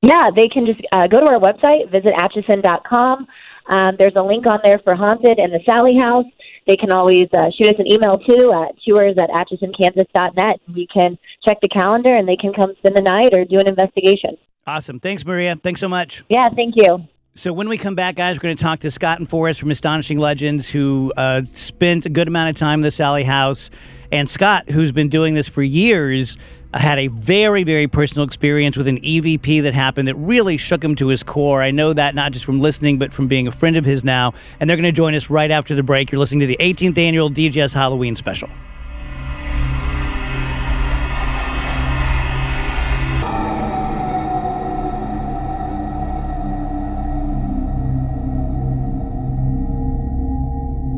[0.00, 3.26] Yeah, they can just uh, go to our website, visit atchison.com.
[3.68, 6.24] Um, there's a link on there for Haunted and the Sallie House.
[6.68, 10.60] They can always uh, shoot us an email too at tours at atchisonkansas.net.
[10.74, 13.66] We can check the calendar and they can come spend the night or do an
[13.66, 14.36] investigation.
[14.66, 15.00] Awesome.
[15.00, 15.56] Thanks, Maria.
[15.56, 16.24] Thanks so much.
[16.28, 17.08] Yeah, thank you.
[17.34, 19.70] So when we come back, guys, we're going to talk to Scott and Forrest from
[19.70, 23.70] Astonishing Legends, who uh, spent a good amount of time in the Sallie House,
[24.12, 26.36] and Scott, who's been doing this for years,
[26.72, 30.82] uh, had a very, very personal experience with an EVP that happened that really shook
[30.82, 31.62] him to his core.
[31.62, 34.34] I know that not just from listening, but from being a friend of his now.
[34.60, 36.12] And they're going to join us right after the break.
[36.12, 38.48] You're listening to the 18th annual DGS Halloween special.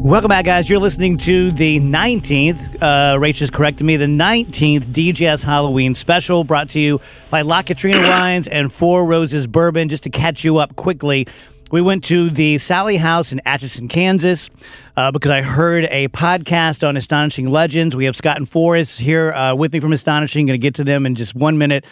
[0.02, 0.70] Welcome back, guys.
[0.70, 6.42] You're listening to the 19th, uh, Rach is correcting me, the 19th DGS Halloween special
[6.42, 9.90] brought to you by La Katrina Wines and Four Roses Bourbon.
[9.90, 11.26] Just to catch you up quickly,
[11.70, 14.50] We went to the Sallie House in Atchison, Kansas,
[14.96, 17.94] uh, because I heard a podcast on Astonishing Legends.
[17.94, 20.46] We have Scott and Forrest here uh, with me from Astonishing.
[20.46, 21.84] Going to get to them in just one minute.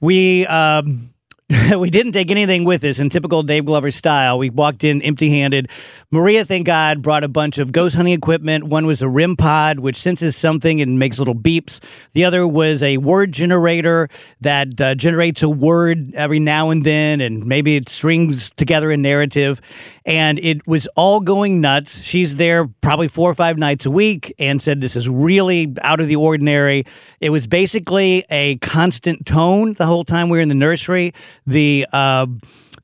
[0.00, 0.46] We.
[0.46, 1.10] Um,
[1.76, 4.38] we didn't take anything with us in typical Dave Glover style.
[4.38, 5.68] We walked in empty handed.
[6.12, 8.64] Maria, thank God, brought a bunch of ghost hunting equipment.
[8.64, 11.80] One was a REM pod, which senses something and makes little beeps.
[12.12, 14.08] The other was a word generator
[14.42, 18.96] that uh, generates a word every now and then, and maybe it strings together a
[18.96, 19.60] narrative.
[20.04, 22.02] And it was all going nuts.
[22.02, 26.00] She's there probably four or five nights a week and said, This is really out
[26.00, 26.84] of the ordinary.
[27.20, 31.12] It was basically a constant tone the whole time we were in the nursery.
[31.46, 32.26] The, uh,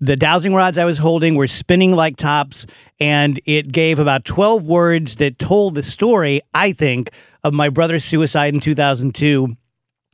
[0.00, 2.66] the dowsing rods I was holding were spinning like tops,
[3.00, 7.10] and it gave about 12 words that told the story, I think,
[7.42, 9.54] of my brother's suicide in 2002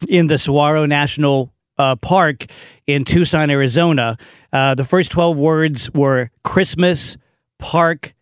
[0.09, 2.47] in the Saguaro National uh, Park
[2.87, 4.17] in Tucson, Arizona.
[4.53, 7.17] Uh, the first 12 words were Christmas,
[7.59, 8.15] park,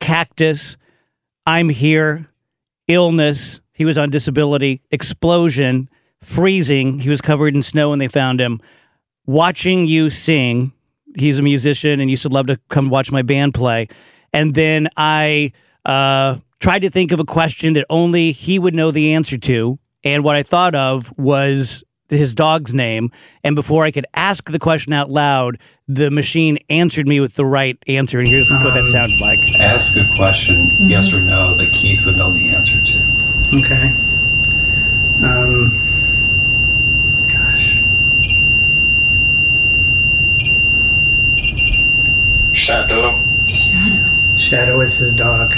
[0.00, 0.76] cactus,
[1.46, 2.28] I'm here,
[2.88, 5.88] illness, he was on disability, explosion,
[6.22, 8.60] freezing, he was covered in snow when they found him,
[9.26, 10.72] watching you sing,
[11.16, 13.88] he's a musician and used to love to come watch my band play.
[14.32, 15.52] And then I
[15.84, 19.78] uh, tried to think of a question that only he would know the answer to.
[20.04, 21.82] And what I thought of was
[22.16, 23.10] his dog's name.
[23.44, 27.44] And before I could ask the question out loud, the machine answered me with the
[27.44, 28.18] right answer.
[28.18, 29.40] And here's what that sounded like.
[29.58, 32.98] Ask a question, yes or no, that Keith would know the answer to.
[33.54, 33.94] Okay.
[35.24, 35.70] Um,
[37.28, 37.82] gosh.
[42.52, 43.18] Shadow.
[43.46, 44.36] Shadow.
[44.36, 45.56] Shadow is his dog.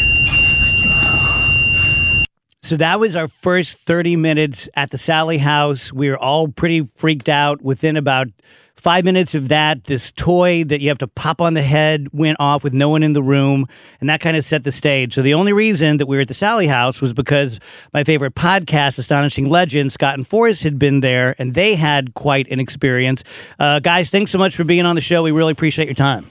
[2.62, 5.92] So that was our first 30 minutes at the Sallie house.
[5.92, 7.62] We were all pretty freaked out.
[7.62, 8.28] Within about
[8.76, 12.36] five minutes of that, this toy that you have to pop on the head went
[12.38, 13.66] off with no one in the room.
[13.98, 15.14] And that kind of set the stage.
[15.14, 17.60] So the only reason that we were at the Sallie house was because
[17.94, 22.46] my favorite podcast, Astonishing Legends, Scott and Forrest had been there and they had quite
[22.50, 23.24] an experience.
[23.58, 25.22] Uh, guys, thanks so much for being on the show.
[25.22, 26.30] We really appreciate your time.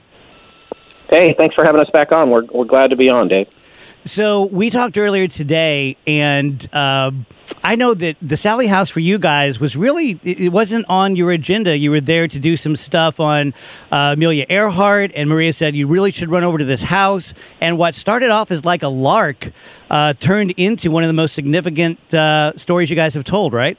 [1.10, 2.30] Hey, thanks for having us back on.
[2.30, 3.48] We're, we're glad to be on, Dave.
[4.06, 7.10] So we talked earlier today, and uh,
[7.62, 11.30] I know that the Sallie House for you guys was really it wasn't on your
[11.32, 11.76] agenda.
[11.76, 13.52] You were there to do some stuff on
[13.92, 17.34] uh, Amelia Earhart, and Maria said you really should run over to this house.
[17.60, 19.52] And what started off as like a lark
[19.90, 23.76] uh, turned into one of the most significant uh, stories you guys have told, right?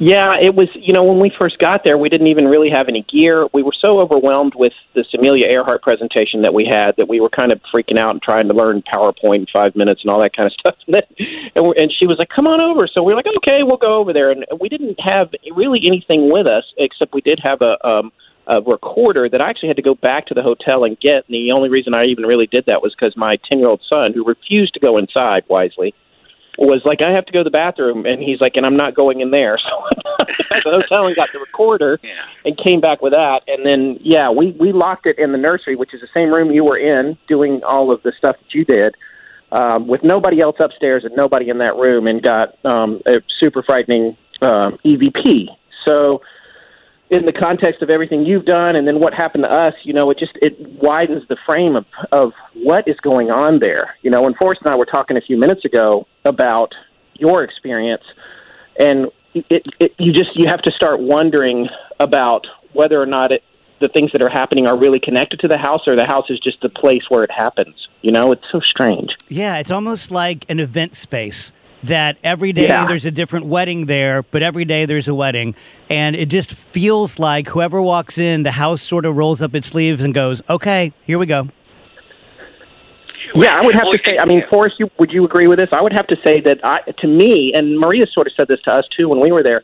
[0.00, 2.88] Yeah, it was, you know, when we first got there, we didn't even really have
[2.88, 3.48] any gear.
[3.52, 7.28] We were so overwhelmed with this Amelia Earhart presentation that we had that we were
[7.28, 10.36] kind of freaking out and trying to learn PowerPoint in five minutes and all that
[10.36, 10.76] kind of stuff.
[10.86, 12.86] And, we're, and she was like, come on over.
[12.86, 14.30] So we were like, okay, we'll go over there.
[14.30, 18.12] And we didn't have really anything with us except we did have a, um,
[18.46, 21.24] a recorder that I actually had to go back to the hotel and get.
[21.26, 23.82] And the only reason I even really did that was because my 10 year old
[23.92, 25.92] son, who refused to go inside wisely,
[26.66, 28.94] was like, I have to go to the bathroom, and he's like, and I'm not
[28.94, 29.58] going in there.
[30.48, 32.00] So I to the hotel and got the recorder,
[32.44, 33.42] and came back with that.
[33.46, 36.50] And then, yeah, we we locked it in the nursery, which is the same room
[36.50, 38.94] you were in, doing all of the stuff that you did,
[39.52, 43.62] um, with nobody else upstairs and nobody in that room, and got um, a super
[43.62, 45.46] frightening um, EVP.
[45.86, 46.22] So
[47.10, 50.10] in the context of everything you've done and then what happened to us, you know,
[50.10, 53.94] it just it widens the frame of of what is going on there.
[54.02, 56.72] You know, and Forrest and I were talking a few minutes ago about
[57.14, 58.04] your experience,
[58.78, 61.68] and it, it you just you have to start wondering
[61.98, 63.42] about whether or not it
[63.80, 66.40] the things that are happening are really connected to the house or the house is
[66.40, 67.76] just the place where it happens.
[68.02, 69.10] You know, it's so strange.
[69.28, 72.86] Yeah, it's almost like an event space that every day Yeah.
[72.86, 75.54] there's a different wedding there, but every day there's a wedding.
[75.88, 79.68] And it just feels like whoever walks in, the house sort of rolls up its
[79.68, 81.48] sleeves and goes, okay, here we go.
[83.34, 84.18] Yeah, I would have to say.
[84.18, 85.68] I mean, Forrest, you, would you agree with this?
[85.72, 88.60] I would have to say that I, to me, and Maria sort of said this
[88.66, 89.62] to us too when we were there,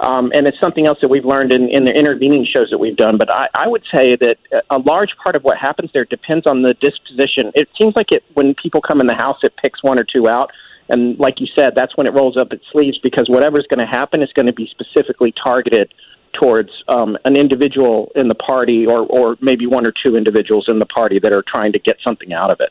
[0.00, 2.96] um, and it's something else that we've learned in, in the intervening shows that we've
[2.96, 3.16] done.
[3.16, 4.36] But I, I would say that
[4.68, 7.50] a large part of what happens there depends on the disposition.
[7.54, 10.28] It seems like it when people come in the house, it picks one or two
[10.28, 10.50] out.
[10.88, 13.86] And like you said, that's when it rolls up its sleeves because whatever's going to
[13.86, 15.92] happen is going to be specifically targeted
[16.40, 20.78] towards um, an individual in the party or, or maybe one or two individuals in
[20.78, 22.70] the party that are trying to get something out of it.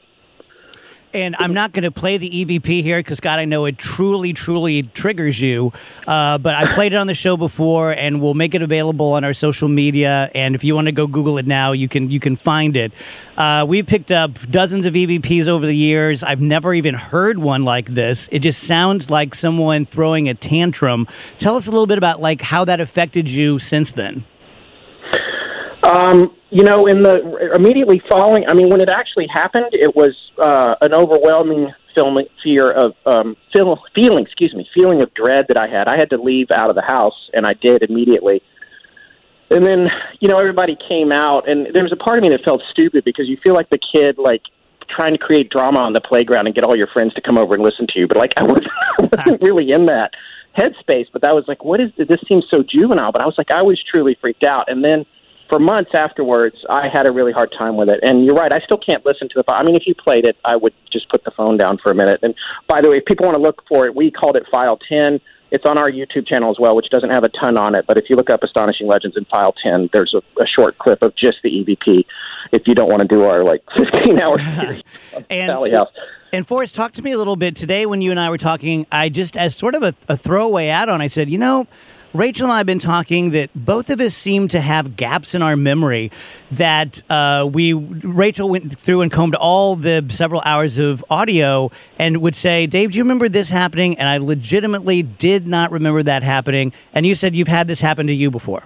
[1.13, 4.33] And I'm not going to play the EVP here because, God, I know it truly,
[4.33, 5.71] truly triggers you.
[6.05, 9.23] Uh, but I played it on the show before, and we'll make it available on
[9.23, 10.29] our social media.
[10.35, 12.91] And if you want to go Google it now, you can you can find it.
[13.37, 16.21] Uh, we've picked up dozens of EVPs over the years.
[16.21, 18.27] I've never even heard one like this.
[18.31, 21.07] It just sounds like someone throwing a tantrum.
[21.39, 24.25] Tell us a little bit about like how that affected you since then.
[25.86, 30.15] Um, you know, in the immediately following, I mean, when it actually happened, it was
[30.41, 35.57] uh, an overwhelming feeling fear of um, feel, feeling, excuse me, feeling of dread that
[35.57, 35.88] I had.
[35.88, 38.41] I had to leave out of the house, and I did immediately.
[39.51, 39.88] And then,
[40.19, 43.03] you know, everybody came out, and there was a part of me that felt stupid
[43.05, 44.41] because you feel like the kid, like
[44.89, 47.53] trying to create drama on the playground and get all your friends to come over
[47.53, 48.07] and listen to you.
[48.07, 50.11] But like, I wasn't, I wasn't really in that
[50.57, 51.07] headspace.
[51.13, 51.91] But that was like, what is?
[51.95, 53.11] This seems so juvenile.
[53.11, 54.63] But I was like, I was truly freaked out.
[54.67, 55.05] And then
[55.49, 57.99] for months afterwards, I had a really hard time with it.
[58.03, 59.53] And you're right, I still can't listen to the.
[59.53, 61.95] I mean, if you played it, I would just put the phone down for a
[61.95, 62.19] minute.
[62.23, 62.33] And
[62.67, 65.19] by the way, if people want to look for it, we called it File 10.
[65.51, 67.85] It's on our YouTube channel as well, which doesn't have a ton on it.
[67.87, 71.01] But if you look up Astonishing Legends in File 10, there's a, a short clip
[71.03, 72.03] of just the EVP.
[72.51, 74.83] If you don't want to do our like 15 hour series
[75.29, 75.89] And- Sallie House.
[76.33, 77.85] And Forrest, talk to me a little bit today.
[77.85, 80.99] When you and I were talking, I just as sort of a, a throwaway add-on,
[81.01, 81.65] I said, you know.
[82.16, 85.41] Rachel and I have been talking that both of us seem to have gaps in
[85.41, 86.11] our memory.
[86.51, 92.22] That uh, we, Rachel went through and combed all the several hours of audio and
[92.22, 93.99] would say, Dave, do you remember this happening?
[93.99, 96.72] And I legitimately did not remember that happening.
[96.93, 98.63] And you said you've had this happen to you before.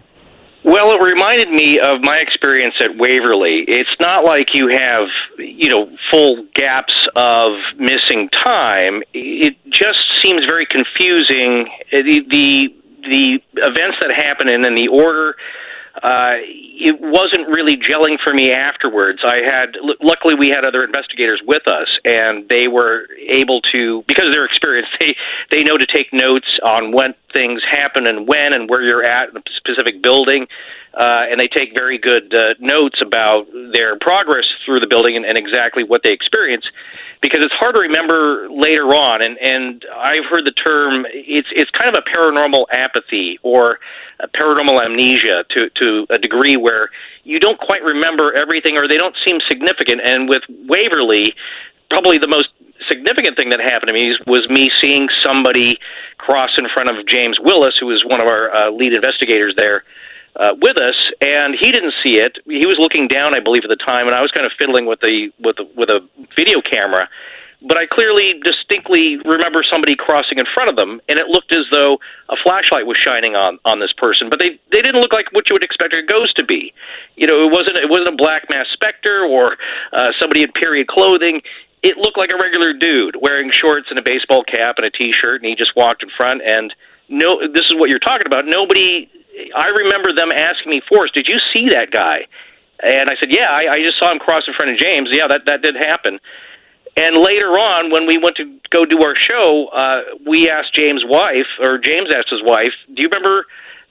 [0.64, 3.64] Well, it reminded me of my experience at Waverly.
[3.68, 5.04] It's not like you have,
[5.38, 9.02] you know, full gaps of missing time.
[9.14, 11.66] It just seems very confusing.
[11.92, 15.36] The the, the events that happened and then the order
[16.02, 19.20] uh, it wasn't really gelling for me afterwards.
[19.26, 24.04] I had, l- luckily, we had other investigators with us, and they were able to,
[24.08, 25.16] because of their experience, they
[25.52, 29.30] they know to take notes on when things happen and when and where you're at
[29.30, 30.48] in a specific building,
[30.94, 35.26] uh, and they take very good uh, notes about their progress through the building and,
[35.26, 36.66] and exactly what they experience.
[37.22, 41.06] Because it's hard to remember later on, and and I've heard the term.
[41.12, 43.80] It's it's kind of a paranormal apathy or
[44.22, 46.90] a paranormal amnesia to to a degree where
[47.24, 50.02] you don't quite remember everything or they don't seem significant.
[50.04, 51.36] And with Waverly,
[51.90, 52.50] probably the most
[52.90, 55.78] significant thing that happened to me was me seeing somebody
[56.18, 59.84] cross in front of James Willis, who was one of our uh, lead investigators there.
[60.36, 62.38] Uh, with us, and he didn't see it.
[62.46, 64.86] He was looking down, I believe, at the time, and I was kind of fiddling
[64.86, 66.00] with the with the, with a
[66.38, 67.10] video camera.
[67.62, 71.66] But I clearly, distinctly remember somebody crossing in front of them, and it looked as
[71.74, 72.00] though
[72.30, 74.30] a flashlight was shining on on this person.
[74.30, 76.74] But they they didn't look like what you would expect a ghost to be.
[77.18, 79.58] You know, it wasn't it wasn't a black mass specter or
[79.92, 81.42] uh, somebody in period clothing.
[81.84, 85.42] It looked like a regular dude wearing shorts and a baseball cap and a t-shirt,
[85.42, 86.42] and he just walked in front.
[86.46, 86.74] And
[87.10, 88.46] no, this is what you're talking about.
[88.46, 89.10] Nobody.
[89.56, 92.28] I remember them asking me, "Forrest, did you see that guy?"
[92.82, 95.10] And I said, "Yeah, I, I just saw him cross in front of James.
[95.12, 96.20] Yeah, that that did happen."
[96.98, 101.04] And later on, when we went to go do our show, uh, we asked James'
[101.06, 103.46] wife, or James asked his wife, "Do you remember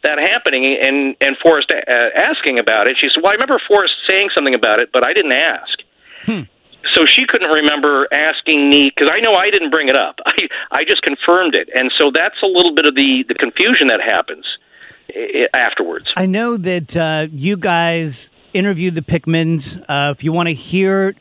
[0.05, 2.99] that happening?" And and Forrest uh, asking about it.
[2.99, 5.79] She said, "Well, I remember Forrest saying something about it, but I didn't ask."
[6.95, 10.21] So she couldn't remember asking me because I know I didn't bring it up.
[10.27, 13.89] I I just confirmed it, and so that's a little bit of the the confusion
[13.89, 14.45] that happens
[15.55, 16.07] afterwards.
[16.17, 19.83] I know that uh, you guys interviewed the Pickmans.
[19.89, 21.15] Uh, if you want to hear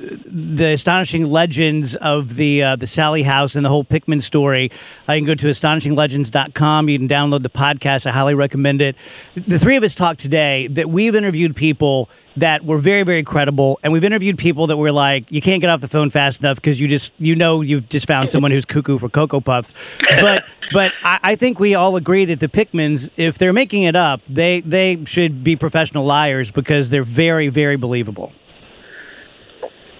[0.00, 4.70] the astonishing legends of the uh, the Sallie House and the whole Pickman story,
[5.08, 6.88] uh, you can go to astonishinglegends.com.
[6.88, 8.06] You can download the podcast.
[8.06, 8.96] I highly recommend it.
[9.34, 13.78] The three of us talked today that we've interviewed people that were very, very credible,
[13.82, 16.56] and we've interviewed people that were like, you can't get off the phone fast enough
[16.56, 19.74] because you just you know you've just found someone who's cuckoo for cocoa puffs.
[20.20, 23.96] But but I, I think we all agree that the Pickmans, if they're making it
[23.96, 28.32] up, they they should be professional liars because they're very, very believable.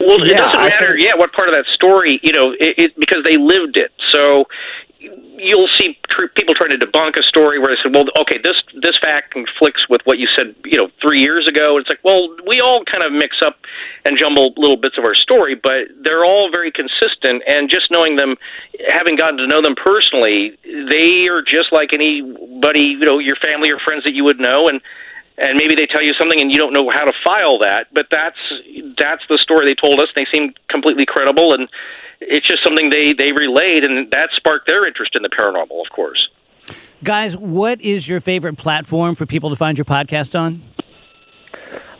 [0.01, 0.96] Well, it Yeah, doesn't matter.
[0.98, 2.18] Yeah, what part of that story?
[2.22, 3.92] You know, it, it because they lived it.
[4.11, 4.46] So
[4.98, 8.57] you'll see tr- people trying to debunk a story where they say, "Well, okay, this
[8.82, 12.34] this fact conflicts with what you said, you know, three years ago." It's like, well,
[12.46, 13.59] we all kind of mix up
[14.05, 17.42] and jumble little bits of our story, but they're all very consistent.
[17.46, 18.36] And just knowing them,
[18.88, 23.70] having gotten to know them personally, they are just like anybody, you know, your family
[23.70, 24.80] or friends that you would know, and
[25.41, 28.07] and maybe they tell you something and you don't know how to file that but
[28.11, 28.38] that's
[28.99, 31.68] that's the story they told us they seemed completely credible and
[32.20, 35.91] it's just something they they relayed and that sparked their interest in the paranormal of
[35.91, 36.28] course
[37.03, 40.61] Guys, what is your favorite platform for people to find your podcast on?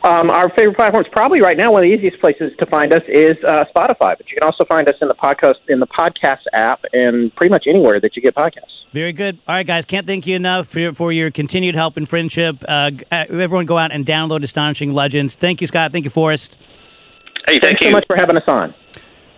[0.03, 3.03] Um, our favorite platforms, probably right now, one of the easiest places to find us
[3.07, 4.17] is uh, Spotify.
[4.17, 7.51] But you can also find us in the podcast in the podcast app and pretty
[7.51, 8.81] much anywhere that you get podcasts.
[8.93, 9.37] Very good.
[9.47, 12.63] All right, guys, can't thank you enough for your, for your continued help and friendship.
[12.67, 15.35] Uh, uh, everyone go out and download Astonishing Legends.
[15.35, 15.91] Thank you, Scott.
[15.91, 16.57] Thank you, Forrest.
[17.47, 18.73] hey thank Thanks you so much for having us on.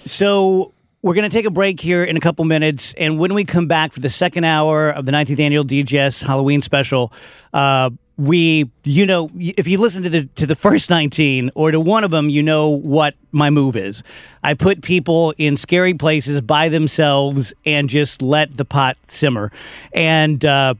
[0.05, 3.43] So we're going to take a break here in a couple minutes, and when we
[3.43, 7.11] come back for the second hour of the 19th annual DGS Halloween special,
[7.53, 11.79] uh, we, you know, if you listen to the to the first 19 or to
[11.79, 14.03] one of them, you know what my move is.
[14.43, 19.51] I put people in scary places by themselves and just let the pot simmer.
[19.93, 20.75] And uh,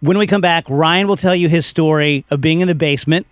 [0.00, 3.26] when we come back, Ryan will tell you his story of being in the basement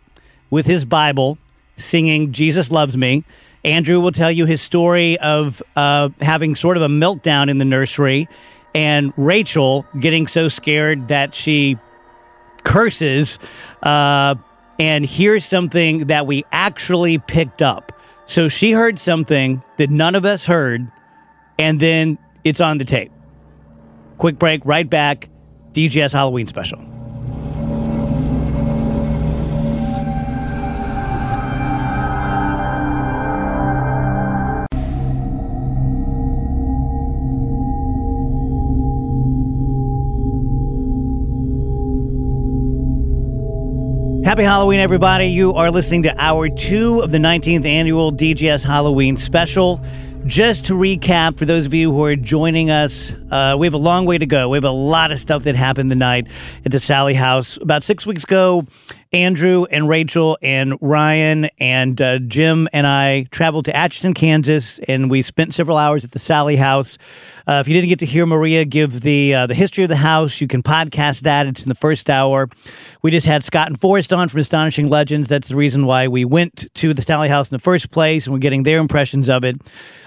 [0.49, 1.37] with his Bible,
[1.77, 3.25] singing "Jesus Loves Me."
[3.63, 7.65] Andrew will tell you his story of uh, having sort of a meltdown in the
[7.65, 8.29] nursery,
[8.75, 11.79] and Rachel getting so scared that she
[12.65, 13.39] curses.
[13.83, 14.35] Uh,
[14.79, 17.93] and here's something that we actually picked up.
[18.27, 20.91] So she heard something that none of us heard,
[21.59, 23.13] and then it's on the tape.
[24.19, 25.29] Quick break, right back.
[25.73, 26.79] DGS Halloween special.
[44.25, 45.27] Happy Halloween, everybody.
[45.27, 49.85] You are listening to hour two of the 19th annual DGS Halloween special.
[50.25, 53.79] Just to recap, for those of you who are joining us, uh, we have a
[53.79, 54.49] long way to go.
[54.49, 56.29] We have a lot of stuff that happened the night
[56.65, 57.59] at the Sallie House.
[57.59, 58.65] About six weeks ago,
[59.15, 65.09] Andrew and Rachel and Ryan and uh, Jim and I traveled to Atchison, Kansas, and
[65.09, 66.99] we spent several hours at the Sallie House.
[67.47, 69.95] Uh, if you didn't get to hear Maria give the uh, the history of the
[69.95, 71.47] house, you can podcast that.
[71.47, 72.49] It's in the first hour.
[73.03, 75.29] We just had Scott and Forrest on from Astonishing Legends.
[75.29, 78.33] That's the reason why we went to the Sallie House in the first place, and
[78.33, 79.61] we're getting their impressions of it.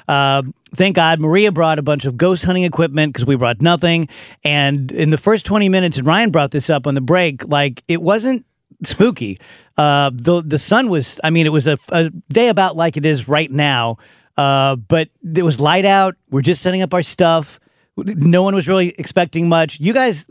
[0.10, 0.44] Uh,
[0.76, 4.10] thank God Maria brought a bunch of ghost hunting equipment because we brought nothing.
[4.44, 7.86] And in the first 20 minutes, and Ryan brought this up on the break, like
[7.88, 8.46] it wasn't
[8.84, 9.40] spooky.
[9.78, 13.06] Uh, the the sun was, I mean, it was a, a day about like it
[13.06, 13.98] is right now.
[14.38, 16.16] Uh, but it was light out.
[16.30, 17.60] We're just setting up our stuff.
[17.98, 19.80] No one was really expecting much.
[19.80, 20.28] You guys,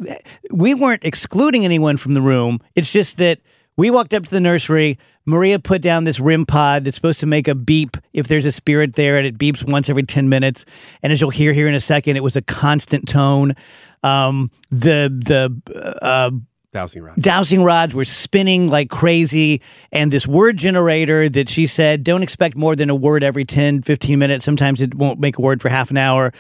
[0.53, 2.61] we weren't excluding anyone from the room.
[2.77, 3.41] It's just that
[3.77, 4.99] we walked up to the nursery.
[5.25, 8.53] Maria put down this REM pod that's supposed to make a beep if there's a
[8.53, 10.65] spirit there, and it beeps once every 10 minutes.
[11.03, 13.55] And as you'll hear here in a second, it was a constant tone.
[14.05, 16.31] Um, the the uh,
[16.77, 17.23] Dowsing rods.
[17.23, 19.63] dowsing rods were spinning like crazy.
[19.93, 23.81] And this word generator that she said don't expect more than a word every 10
[23.81, 24.45] 15 minutes.
[24.45, 26.35] Sometimes it won't make a word for half an hour.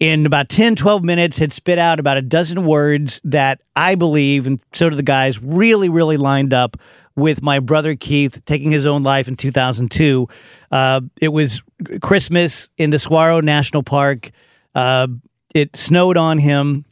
[0.00, 4.46] In about 10 12 minutes had spit out about a dozen words that i believe
[4.46, 6.76] and so do the guys really really lined up
[7.14, 10.28] with my brother keith taking his own life in 2002
[10.70, 11.62] uh, it was
[12.02, 14.30] christmas in the saguaro national park.
[14.74, 15.06] Uh,
[15.54, 16.84] it snowed on him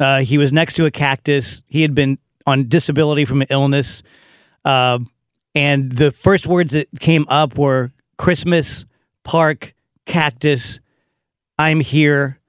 [0.00, 1.62] uh, he was next to a cactus.
[1.66, 4.02] He had been on disability from an illness.
[4.64, 5.00] Uh,
[5.54, 8.86] and the first words that came up were Christmas,
[9.24, 9.74] park,
[10.06, 10.80] cactus,
[11.58, 12.40] I'm here,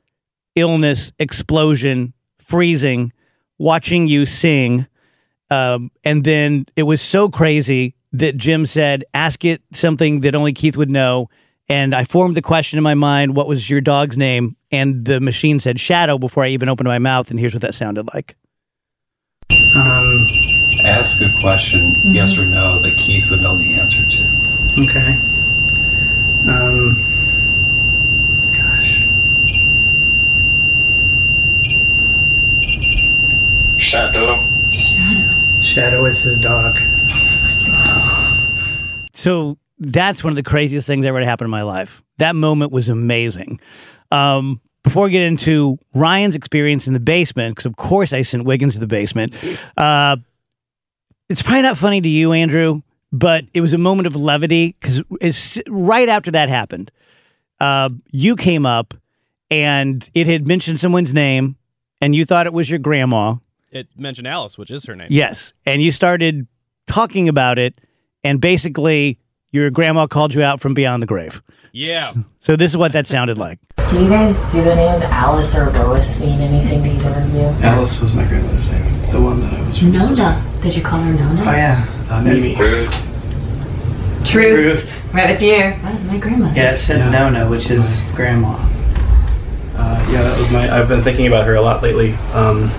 [0.56, 3.12] illness, explosion, freezing,
[3.58, 4.88] watching you sing.
[5.49, 10.54] Um, and then it was so crazy that Jim said, ask it something that only
[10.54, 11.30] Keith would know.
[11.68, 14.56] And I formed the question in my mind, what was your dog's name?
[14.72, 17.30] And the machine said shadow before I even opened my mouth.
[17.30, 18.36] And here's what that sounded like.
[19.76, 20.28] Um,
[20.84, 24.24] Ask a question, yes or no, that Keith would know the answer to.
[24.80, 25.18] okay.
[26.50, 26.96] Um,
[28.52, 29.06] gosh.
[33.78, 34.40] Shadow.
[34.72, 36.80] Shadow Shadow is his dog.
[39.14, 42.02] So that's one of the craziest things ever to happen in my life.
[42.18, 43.60] That moment was amazing.
[44.12, 48.45] Um, before we get into Ryan's experience in the basement, because of course I sent
[48.45, 49.34] Wiggins to the basement,
[49.78, 50.18] uh,
[51.30, 52.82] it's probably not funny to you, Andrew,
[53.12, 56.91] but it was a moment of levity because right after that happened,
[57.59, 58.95] uh, you came up
[59.51, 61.57] and it had mentioned someone's name,
[61.99, 63.36] and you thought it was your grandma.
[63.70, 65.07] It mentioned Alice, which is her name.
[65.12, 65.53] Yes.
[65.66, 66.47] And you started
[66.88, 67.80] talking about it,
[68.24, 69.20] and basically,
[69.51, 71.43] your grandma called you out from beyond the grave.
[71.72, 72.14] Yeah.
[72.43, 73.59] So, this is what that sounded like.
[73.92, 77.66] Do you guys, do the names Alice or Lois mean anything to either of you?
[77.68, 79.12] Alice was my grandmother's name.
[79.12, 79.84] The one that I was.
[79.84, 80.42] Nona.
[80.62, 81.42] Did you call her Nona?
[81.42, 82.56] Oh yeah, uh, Mimi.
[82.56, 83.08] Ruth.
[84.26, 85.14] Truth.
[85.14, 85.58] Right with you.
[85.58, 86.54] That was my grandmother.
[86.56, 88.54] Yeah, it said Nona, which is grandma.
[89.76, 90.74] Uh, yeah, that was my.
[90.74, 92.14] I've been thinking about her a lot lately.
[92.34, 92.72] Um,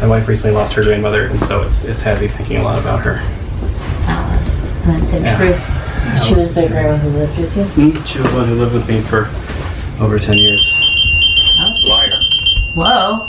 [0.00, 2.78] my wife recently lost her grandmother, and so it's it's had me thinking a lot
[2.78, 3.16] about her.
[4.06, 4.84] Alice.
[4.86, 5.36] And then said Yeah.
[5.38, 5.70] Truth.
[5.70, 7.64] Alice She was the the- grandma who lived with you?
[7.90, 9.24] Mm, she was the one who lived with me for
[10.00, 10.74] over ten years.
[11.84, 12.18] Liar.
[12.74, 13.28] Whoa.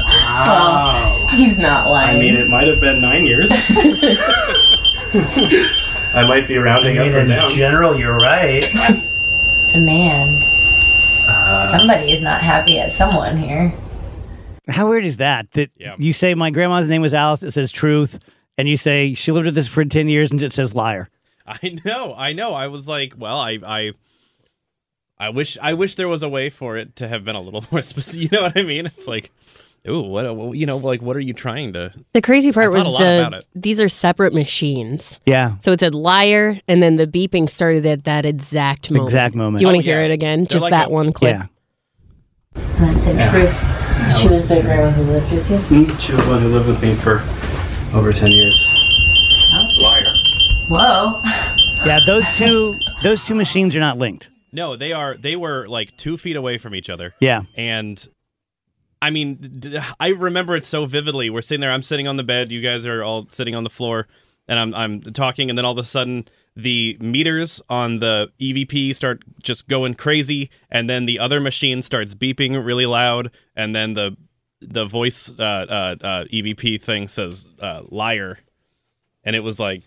[0.00, 1.26] Wow.
[1.30, 2.16] He's not lying.
[2.16, 3.50] I mean, it might have been nine years.
[6.14, 7.50] I might be rounding I rounding mean, up or in down.
[7.50, 8.62] general, you're right.
[9.72, 10.42] Demand.
[11.28, 13.72] Uh, Somebody is not happy at someone here.
[14.68, 15.50] How weird is that?
[15.52, 18.18] That you say my grandma's name was Alice, it says truth,
[18.56, 21.08] and you say she lived with this for 10 years and it says liar.
[21.46, 22.54] I know, I know.
[22.54, 23.92] I was like, well, I, I,
[25.20, 27.64] I wish, I wish there was a way for it to have been a little
[27.72, 28.30] more specific.
[28.30, 28.86] You know what I mean?
[28.86, 29.30] It's like,
[29.88, 31.90] ooh, what, you know, like, what are you trying to?
[32.12, 33.46] The crazy part I was thought a lot about the it.
[33.54, 35.18] these are separate machines.
[35.26, 35.56] Yeah.
[35.60, 39.08] So it said liar, and then the beeping started at that exact moment.
[39.08, 39.58] Exact moment.
[39.58, 40.04] Do you want Oh, to hear yeah.
[40.06, 40.40] it again?
[40.40, 41.36] They're Just like that a- one clip.
[41.36, 41.46] Yeah.
[42.54, 44.18] And that said truth.
[44.20, 45.56] She was the grandma who lived with you.
[45.84, 47.22] Mm, she was the one who lived with me for
[47.96, 48.66] over 10 years.
[49.78, 50.14] Liar.
[50.68, 51.20] Whoa.
[51.86, 54.30] Yeah, those two those two machines are not linked.
[54.52, 55.16] No, they are.
[55.16, 57.14] They were like two feet away from each other.
[57.20, 57.42] Yeah.
[57.56, 58.06] and
[59.00, 59.62] I mean,
[60.00, 61.30] I remember it so vividly.
[61.30, 61.70] We're sitting there.
[61.70, 62.50] I'm sitting on the bed.
[62.50, 64.08] You guys are all sitting on the floor,
[64.48, 66.28] and I'm I'm talking, and then all of a sudden.
[66.56, 72.16] The meters on the EVP start just going crazy, and then the other machine starts
[72.16, 74.16] beeping really loud, and then the
[74.60, 78.40] the voice uh, uh, uh, EVP thing says uh, "liar,"
[79.22, 79.84] and it was like,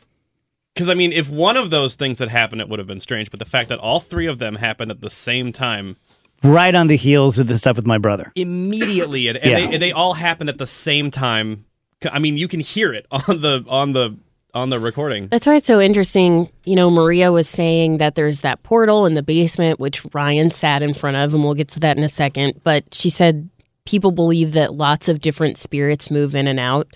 [0.74, 3.30] because I mean, if one of those things had happened, it would have been strange.
[3.30, 5.98] But the fact that all three of them happened at the same time,
[6.44, 8.32] Right on the heels of the stuff with my brother.
[8.36, 9.68] immediately, and, and Yeah.
[9.72, 11.66] they they all happened at the same time.
[12.12, 14.18] I mean, you can hear it on the on the
[14.54, 15.28] on the recording.
[15.28, 16.50] That's why it's so interesting.
[16.66, 20.82] You know, Maria was saying that there's that portal in the basement, which Ryan sat
[20.82, 22.60] in front of, and we'll get to that in a second.
[22.64, 23.50] But she said
[23.86, 26.88] people believe that lots of different spirits move in and out.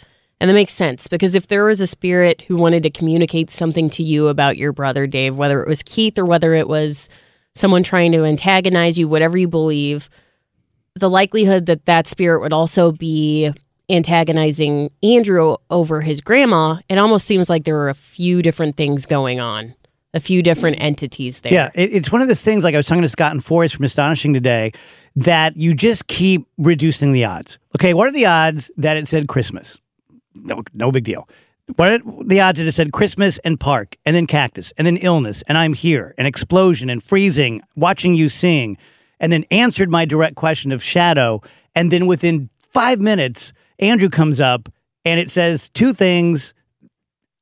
[0.46, 3.90] And that makes sense because if there was a spirit who wanted to communicate something
[3.90, 7.10] to you about your brother, Dave, whether it was Keith or whether it was
[7.56, 10.08] someone trying to antagonize you, whatever you believe,
[10.94, 13.52] the likelihood that that spirit would also be
[13.90, 19.08] antagonizing Andrew over his grandma, it almost seems like there were a few different things
[19.08, 19.74] going on,
[20.14, 21.54] a few different entities there.
[21.54, 22.64] Yeah, it, it's one of those things.
[22.64, 24.74] Like I was talking to Scott and Forrest from Astonishing today,
[25.16, 27.58] that you just keep reducing the odds.
[27.76, 29.80] Okay, what are the odds that it said Christmas?
[30.36, 31.28] No, no big deal.
[31.78, 35.58] What the odds it said Christmas and park, and then cactus, and then illness, and
[35.58, 38.78] I'm here, and explosion, and freezing, watching you sing,
[39.20, 41.42] and then answered my direct question of shadow,
[41.74, 44.70] and then within five minutes, Andrew comes up
[45.06, 46.54] and it says two things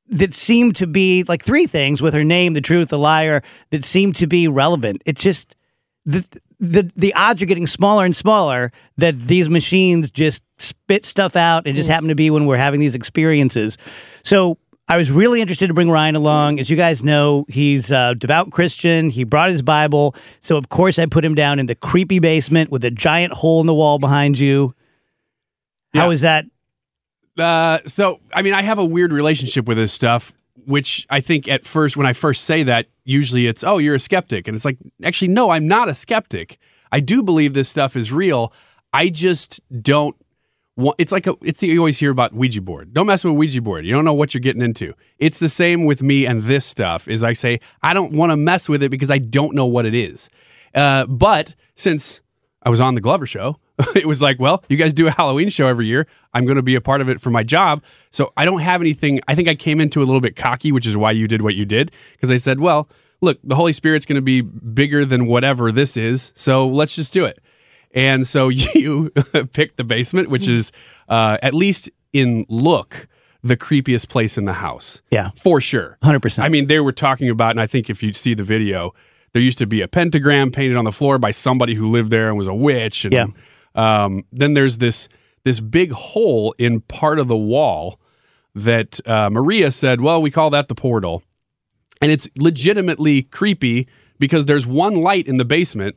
[0.08, 3.84] that seem to be like three things with her name, the truth, the liar, that
[3.84, 5.02] seem to be relevant.
[5.06, 5.56] It's just
[6.04, 6.24] the
[6.64, 11.66] the the odds are getting smaller and smaller that these machines just spit stuff out.
[11.66, 13.78] It just happen to be when we're having these experiences.
[14.22, 16.60] So I was really interested to bring Ryan along.
[16.60, 19.08] As you guys know, he's a devout Christian.
[19.08, 20.14] He brought his Bible.
[20.42, 23.60] So, of course, I put him down in the creepy basement with a giant hole
[23.60, 24.74] in the wall behind you.
[25.94, 26.44] How is that?
[27.38, 30.32] Uh, so I mean, I have a weird relationship with this stuff,
[30.66, 34.00] which I think at first, when I first say that, usually it's, "Oh, you're a
[34.00, 36.58] skeptic," and it's like, actually, no, I'm not a skeptic.
[36.92, 38.52] I do believe this stuff is real.
[38.92, 40.16] I just don't
[40.76, 40.96] want.
[40.98, 42.94] It's like a, it's you always hear about Ouija board.
[42.94, 43.84] Don't mess with Ouija board.
[43.84, 44.94] You don't know what you're getting into.
[45.18, 47.08] It's the same with me and this stuff.
[47.08, 49.86] Is I say I don't want to mess with it because I don't know what
[49.86, 50.28] it is.
[50.74, 52.20] Uh, but since
[52.62, 53.58] I was on the Glover show.
[53.94, 56.06] it was like, well, you guys do a Halloween show every year.
[56.32, 57.82] I'm going to be a part of it for my job.
[58.10, 59.20] So I don't have anything.
[59.26, 61.54] I think I came into a little bit cocky, which is why you did what
[61.54, 61.92] you did.
[62.12, 62.88] Because I said, well,
[63.20, 66.32] look, the Holy Spirit's going to be bigger than whatever this is.
[66.34, 67.40] So let's just do it.
[67.94, 69.10] And so you
[69.52, 70.70] picked the basement, which is
[71.08, 73.08] uh, at least in look
[73.42, 75.02] the creepiest place in the house.
[75.10, 75.30] Yeah.
[75.36, 75.98] For sure.
[76.02, 76.42] 100%.
[76.42, 78.94] I mean, they were talking about, and I think if you see the video,
[79.32, 82.28] there used to be a pentagram painted on the floor by somebody who lived there
[82.28, 83.04] and was a witch.
[83.04, 83.26] And, Yeah.
[83.74, 85.08] Um, then there's this
[85.44, 88.00] this big hole in part of the wall
[88.54, 91.22] that uh, Maria said, "Well, we call that the portal,"
[92.00, 95.96] and it's legitimately creepy because there's one light in the basement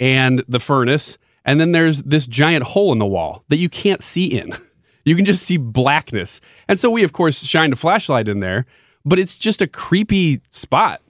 [0.00, 4.02] and the furnace, and then there's this giant hole in the wall that you can't
[4.02, 4.52] see in.
[5.04, 8.66] You can just see blackness, and so we, of course, shined a flashlight in there,
[9.04, 11.02] but it's just a creepy spot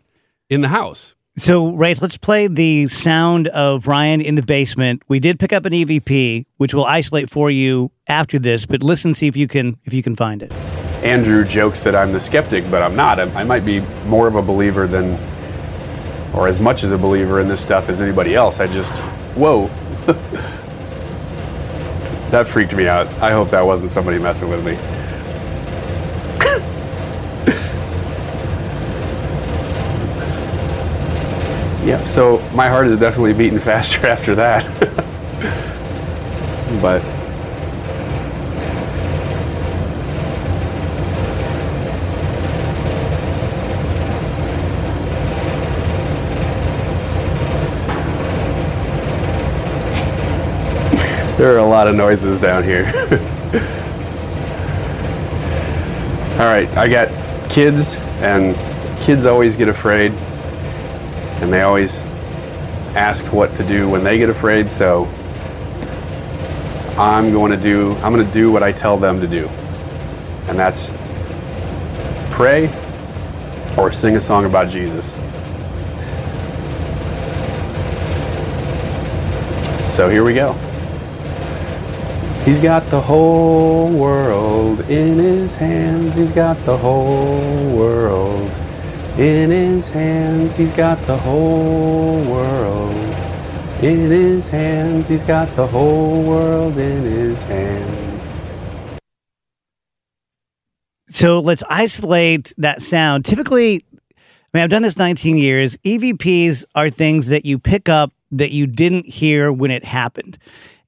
[0.49, 1.15] in the house.
[1.37, 5.03] So, Rach, let's play the sound of Ryan in the basement.
[5.09, 9.15] We did pick up an EVP, which we'll isolate for you after this, but listen,
[9.15, 10.53] see if you can if you can find it.
[11.03, 13.19] Andrew jokes that I'm the skeptic, but I'm not.
[13.19, 15.19] I, I might be more of a believer than,
[16.35, 18.61] or as much as a believer in this stuff as anybody else.
[18.61, 19.01] I just,
[19.35, 19.69] whoa.
[22.31, 23.09] that freaked me out.
[23.23, 24.77] I hope that wasn't somebody messing with me.
[31.85, 34.63] Yep, so my heart is definitely beating faster after that.
[36.81, 37.03] but
[51.37, 52.87] There are a lot of noises down here.
[56.35, 57.09] All right, I got
[57.51, 58.55] kids, and
[59.03, 60.13] kids always get afraid,
[61.43, 62.03] and they always
[62.95, 64.71] ask what to do when they get afraid.
[64.71, 65.07] So
[66.97, 69.49] I'm going to do I'm going to do what I tell them to do,
[70.47, 70.89] and that's
[72.31, 72.69] pray
[73.77, 75.05] or sing a song about Jesus.
[79.93, 80.53] So here we go.
[82.45, 86.17] He's got the whole world in his hands.
[86.17, 88.51] He's got the whole world
[89.19, 90.57] in his hands.
[90.57, 92.95] He's got the whole world
[93.83, 95.09] in his hands.
[95.09, 98.29] He's got the whole world in his hands.
[101.11, 103.25] So let's isolate that sound.
[103.25, 105.77] Typically, I mean, I've done this 19 years.
[105.79, 110.39] EVPs are things that you pick up that you didn't hear when it happened.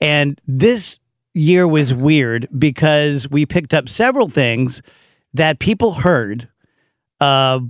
[0.00, 0.98] And this
[1.34, 4.82] year was weird because we picked up several things
[5.34, 6.48] that people heard,
[7.20, 7.60] uh,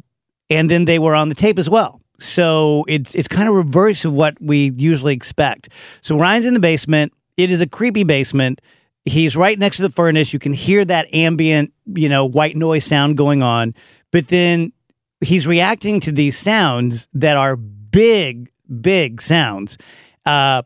[0.51, 2.01] and then they were on the tape as well.
[2.19, 5.69] So it's it's kind of reverse of what we usually expect.
[6.03, 7.13] So Ryan's in the basement.
[7.37, 8.61] It is a creepy basement.
[9.05, 10.33] He's right next to the furnace.
[10.33, 13.75] You can hear that ambient, you know, white noise sound going on.
[14.13, 14.73] But then
[15.21, 19.77] he's reacting to these sounds that are big, big sounds.
[20.25, 20.63] Uh,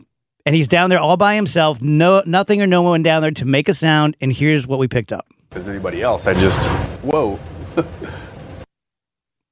[0.47, 3.45] and he's down there all by himself, no nothing or no one down there to
[3.45, 4.17] make a sound.
[4.21, 5.27] And here's what we picked up.
[5.53, 6.63] As anybody else, I just
[7.03, 7.39] whoa.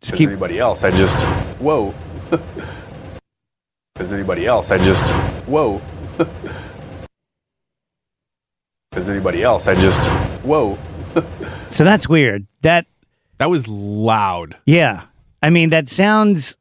[0.07, 1.21] Just As keep- anybody else, I just
[1.59, 1.93] whoa.
[3.97, 5.05] As anybody else, I just
[5.49, 5.83] whoa.
[8.93, 10.09] As anybody else, I just
[10.45, 10.79] whoa.
[11.69, 12.47] So that's weird.
[12.63, 12.87] That
[13.39, 14.57] that was loud.
[14.65, 15.07] Yeah.
[15.43, 16.57] I mean, that sounds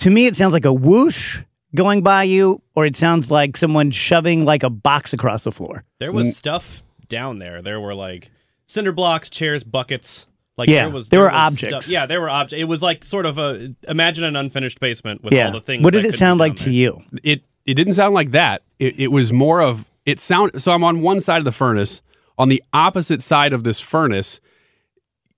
[0.00, 1.44] to me it sounds like a whoosh
[1.76, 5.84] going by you or it sounds like someone shoving like a box across the floor.
[6.00, 7.62] There was stuff down there.
[7.62, 8.32] There were like
[8.66, 10.26] cinder blocks, chairs, buckets.
[10.60, 11.86] Like Yeah, there was there were was objects.
[11.86, 11.92] Stuff.
[11.92, 12.60] Yeah, there were objects.
[12.60, 15.46] It was like sort of a imagine an unfinished basement with yeah.
[15.46, 15.82] all the things.
[15.82, 17.02] what did that it sound down like to you?
[17.24, 18.62] It it didn't sound like that.
[18.78, 20.62] It, it was more of it sound.
[20.62, 22.02] So I'm on one side of the furnace.
[22.38, 24.40] On the opposite side of this furnace,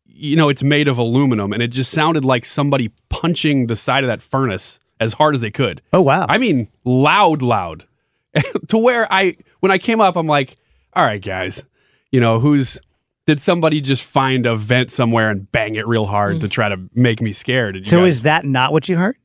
[0.06, 4.04] you know, it's made of aluminum, and it just sounded like somebody punching the side
[4.04, 5.82] of that furnace as hard as they could.
[5.92, 6.26] Oh wow!
[6.28, 7.86] I mean, loud, loud,
[8.68, 10.56] to where I when I came up, I'm like,
[10.94, 11.64] all right, guys,
[12.10, 12.80] you know, who's
[13.26, 16.50] did somebody just find a vent somewhere and bang it real hard to mm.
[16.50, 17.74] try to make me scared?
[17.74, 19.16] Did you So guys- is that not what you heard?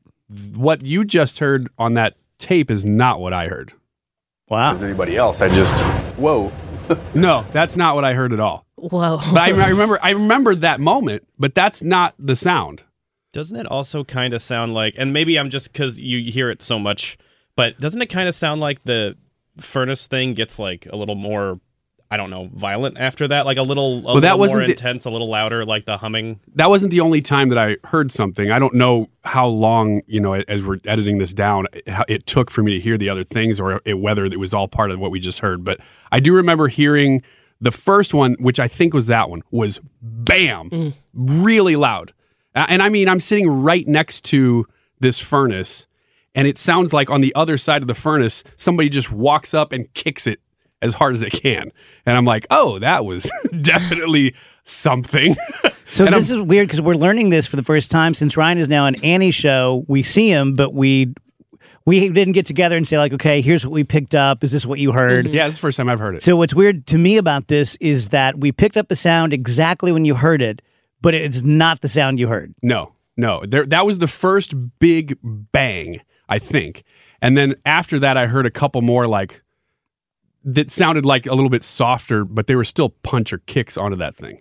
[0.54, 3.72] what you just heard on that tape is not what I heard.
[4.48, 4.74] Wow.
[4.74, 5.82] As anybody else, I just
[6.16, 6.52] whoa.
[7.14, 8.66] no, that's not what I heard at all.
[8.76, 9.18] Whoa.
[9.32, 12.82] But I, I remember I remember that moment, but that's not the sound.
[13.32, 16.62] Doesn't it also kind of sound like, and maybe I'm just because you hear it
[16.62, 17.18] so much,
[17.56, 19.16] but doesn't it kind of sound like the
[19.58, 21.60] furnace thing gets like a little more,
[22.10, 23.44] I don't know, violent after that?
[23.44, 25.84] Like a little, a Well, little that wasn't more the- intense, a little louder, like
[25.84, 26.40] the humming.
[26.54, 28.50] That wasn't the only time that I heard something.
[28.50, 31.66] I don't know how long, you know, as we're editing this down,
[32.08, 34.68] it took for me to hear the other things or it, whether it was all
[34.68, 35.64] part of what we just heard.
[35.64, 35.80] But
[36.10, 37.22] I do remember hearing
[37.60, 40.94] the first one, which I think was that one, was bam, mm.
[41.14, 42.12] really loud.
[42.54, 44.66] And I mean, I'm sitting right next to
[44.98, 45.86] this furnace,
[46.34, 49.72] and it sounds like on the other side of the furnace, somebody just walks up
[49.72, 50.40] and kicks it
[50.82, 51.70] as hard as it can.
[52.06, 55.36] And I'm like, oh, that was definitely something.
[55.90, 58.58] So And this is weird because we're learning this for the first time since Ryan
[58.58, 59.86] is now on Annie's show.
[59.88, 61.14] We see him, but we
[61.86, 64.44] we didn't get together and say like, okay, here's what we picked up.
[64.44, 65.26] Is this what you heard?
[65.28, 66.22] Yeah, it's the first time I've heard it.
[66.22, 69.90] So what's weird to me about this is that we picked up a sound exactly
[69.90, 70.60] when you heard it,
[71.00, 72.54] but it's not the sound you heard.
[72.62, 73.42] No, no.
[73.46, 76.84] There, that was the first big bang, I think.
[77.22, 79.42] And then after that, I heard a couple more like
[80.44, 83.96] that sounded like a little bit softer, but they were still punch or kicks onto
[83.96, 84.40] that thing.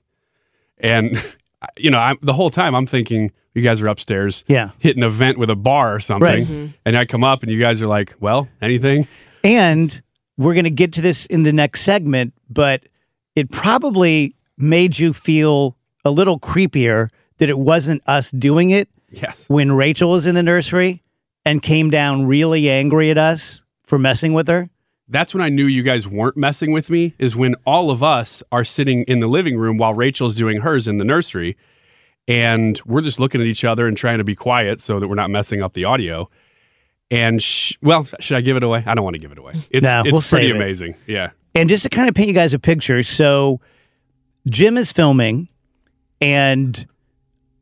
[0.78, 1.18] And
[1.78, 4.70] you know, I'm, the whole time I'm thinking you guys are upstairs, Yeah.
[4.80, 6.48] hitting a vent with a bar or something, Right.
[6.48, 6.74] Mhm.
[6.86, 9.08] and I come up and you guys are like, "Well, anything?"
[9.43, 10.00] And
[10.38, 12.84] we're going to get to this in the next segment, but
[13.36, 15.76] it probably made you feel
[16.06, 18.88] a little creepier that it wasn't us doing it.
[19.10, 19.45] Yes.
[19.50, 21.02] When Rachel was in the nursery
[21.45, 24.70] and came down really angry at us for messing with her.
[25.10, 28.43] That's when I knew you guys weren't messing with me is when all of us
[28.51, 31.55] are sitting in the living room while Rachel's doing hers in the nursery
[32.28, 35.16] and we're just looking at each other and trying to be quiet so that we're
[35.16, 36.30] not messing up the audio.
[37.10, 38.84] And sh- well, should I give it away?
[38.86, 39.53] I don't want to give it away.
[39.72, 40.55] It's No, it's we'll pretty save it.
[40.58, 40.95] amazing.
[41.05, 41.30] Yeah.
[41.55, 43.62] And just to kind of paint you guys a picture, so
[44.49, 45.47] Jim is filming,
[46.22, 46.86] and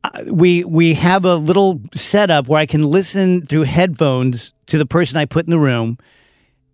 [0.04, 4.84] uh, we we have a little setup where I can listen through headphones to the
[4.86, 5.96] person I put in the room,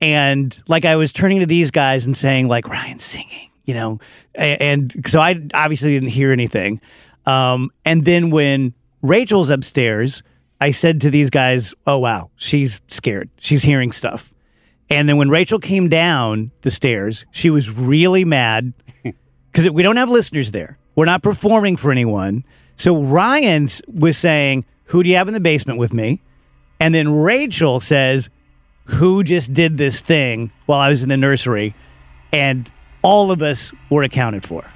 [0.02, 4.00] and like I was turning to these guys and saying like Ryan's singing, you know,
[4.34, 6.80] A- and, so I obviously didn't hear anything.
[7.24, 10.22] Um, and then when Rachel's upstairs,
[10.60, 13.30] I said to these guys, "Oh wow, she's scared.
[13.38, 14.32] She's hearing stuff."
[14.90, 18.74] And then when Rachel came down the stairs, she was really mad
[19.52, 20.78] because we don't have listeners there.
[20.94, 22.44] We're not performing for anyone.
[22.76, 26.20] So Ryan was saying, Who do you have in the basement with me?
[26.78, 28.28] And then Rachel says,
[28.84, 31.74] Who just did this thing while I was in the nursery?
[32.32, 32.70] And
[33.02, 34.72] all of us were accounted for.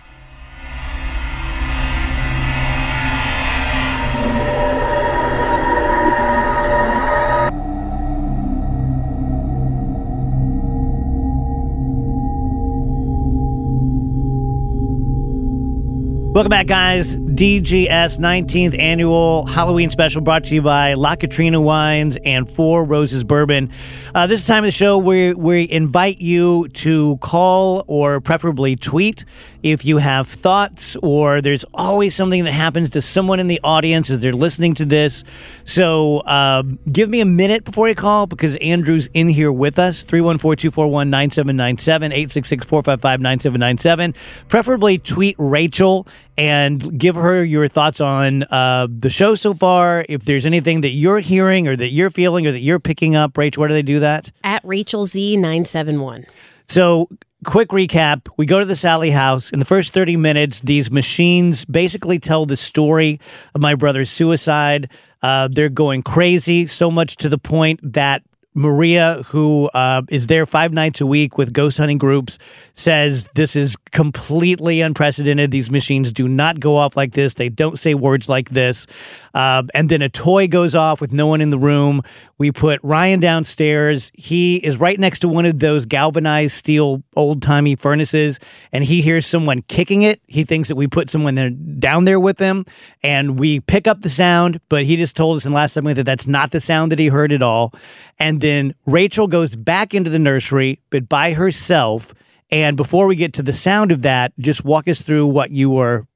[16.36, 17.16] Welcome back, guys.
[17.16, 23.24] DGS 19th annual Halloween special brought to you by La Katrina Wines and Four Roses
[23.24, 23.70] Bourbon.
[24.14, 28.20] Uh, this is the time of the show where we invite you to call or
[28.20, 29.24] preferably tweet
[29.62, 34.10] if you have thoughts or there's always something that happens to someone in the audience
[34.10, 35.24] as they're listening to this.
[35.64, 40.02] So uh, give me a minute before you call because Andrew's in here with us
[40.02, 44.14] 314 241 9797 866 455 9797.
[44.48, 46.06] Preferably tweet Rachel
[46.38, 50.04] and give her your thoughts on uh, the show so far.
[50.08, 53.36] If there's anything that you're hearing or that you're feeling or that you're picking up,
[53.36, 54.30] Rachel, where do they do that?
[54.44, 56.26] At Rachel Z971.
[56.68, 57.08] So,
[57.44, 59.50] quick recap we go to the Sallie house.
[59.50, 63.20] In the first 30 minutes, these machines basically tell the story
[63.54, 64.90] of my brother's suicide.
[65.22, 68.22] Uh, they're going crazy, so much to the point that
[68.56, 72.38] Maria, who uh, is there five nights a week with ghost hunting groups,
[72.74, 75.50] says this is completely unprecedented.
[75.50, 77.34] These machines do not go off like this.
[77.34, 78.86] They don't say words like this.
[79.34, 82.00] Uh, and then a toy goes off with no one in the room.
[82.38, 84.10] We put Ryan downstairs.
[84.14, 88.40] He is right next to one of those galvanized steel old timey furnaces,
[88.72, 90.22] and he hears someone kicking it.
[90.26, 92.64] He thinks that we put someone there, down there with him,
[93.02, 94.60] and we pick up the sound.
[94.70, 97.08] But he just told us in last segment that that's not the sound that he
[97.08, 97.74] heard at all.
[98.18, 102.14] And then Rachel goes back into the nursery, but by herself.
[102.50, 105.68] And before we get to the sound of that, just walk us through what you
[105.68, 106.06] were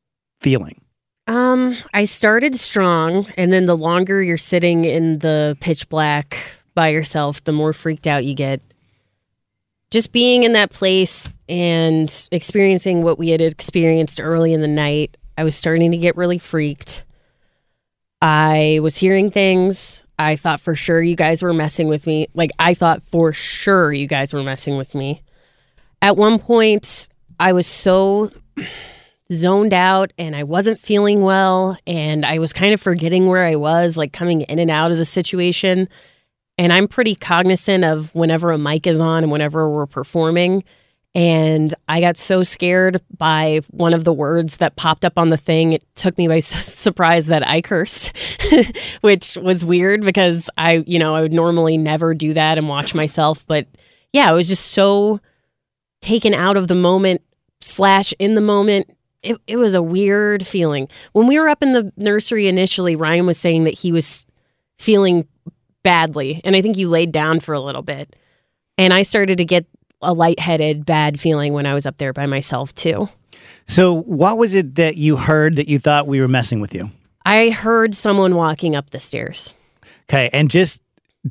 [0.41, 0.81] feeling.
[1.27, 6.39] Um, I started strong, and then the longer you're sitting in the pitch black
[6.75, 8.61] by yourself, the more freaked out you get.
[9.91, 15.17] Just being in that place and experiencing what we had experienced early in the night,
[15.37, 17.05] I was starting to get really freaked.
[18.23, 20.03] I was hearing things.
[20.21, 22.29] I thought for sure you guys were messing with me.
[22.35, 25.23] Like, I thought for sure you guys were messing with me.
[26.03, 27.09] At one point,
[27.41, 28.31] I was so
[29.33, 33.57] zoned out and I wasn't feeling well and I was kind of forgetting where I
[33.57, 35.89] was, like coming in and out of the situation.
[36.59, 40.65] And I'm pretty cognizant of whenever a mic is on and whenever we're performing.
[41.15, 45.37] And I got so scared by one of the words that popped up on the
[45.37, 45.73] thing.
[45.73, 48.17] It took me by surprise that I cursed,
[49.01, 52.95] which was weird because I, you know, I would normally never do that and watch
[52.95, 53.45] myself.
[53.47, 53.67] But
[54.13, 55.21] yeah, I was just so
[56.01, 57.23] taken out of the moment
[57.61, 58.89] slash in the moment
[59.23, 60.89] it, it was a weird feeling.
[61.13, 64.27] When we were up in the nursery initially, Ryan was saying that he was
[64.79, 65.27] feeling
[65.83, 66.41] badly.
[66.45, 68.17] And I think you laid down for a little bit.
[68.79, 69.67] And I started to get
[70.03, 73.09] a lightheaded, bad feeling when I was up there by myself, too.
[73.67, 76.91] So, what was it that you heard that you thought we were messing with you?
[77.25, 79.55] I heard someone walking up the stairs.
[80.09, 80.31] Okay.
[80.33, 80.81] And just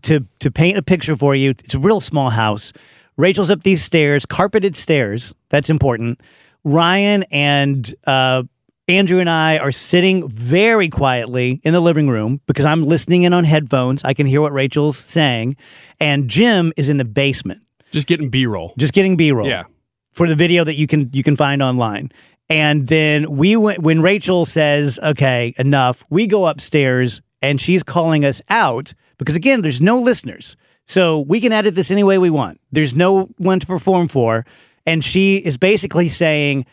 [0.03, 2.71] to, to paint a picture for you, it's a real small house.
[3.17, 5.35] Rachel's up these stairs, carpeted stairs.
[5.49, 6.21] That's important.
[6.63, 8.43] Ryan and uh,
[8.87, 13.33] Andrew and I are sitting very quietly in the living room because I'm listening in
[13.33, 14.03] on headphones.
[14.03, 15.57] I can hear what Rachel's saying.
[15.99, 17.61] And Jim is in the basement.
[17.91, 18.73] Just getting B roll.
[18.77, 19.47] Just getting B roll.
[19.47, 19.63] Yeah.
[20.11, 22.11] For the video that you can you can find online.
[22.49, 28.25] And then we went when Rachel says, "Okay, enough." We go upstairs and she's calling
[28.25, 30.55] us out because again, there's no listeners.
[30.85, 32.59] So we can edit this any way we want.
[32.71, 34.45] There's no one to perform for.
[34.87, 36.65] And she is basically saying,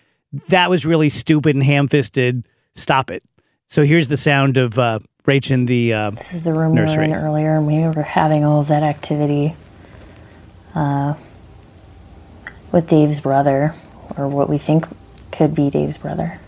[0.48, 2.48] that was really stupid and ham fisted.
[2.74, 3.22] Stop it.
[3.68, 7.08] So here's the sound of uh, Rach in the uh, This is the room nursery.
[7.08, 9.54] we were in earlier, and we were having all of that activity
[10.76, 11.14] uh,
[12.70, 13.74] with Dave's brother,
[14.16, 14.86] or what we think
[15.32, 16.38] could be Dave's brother.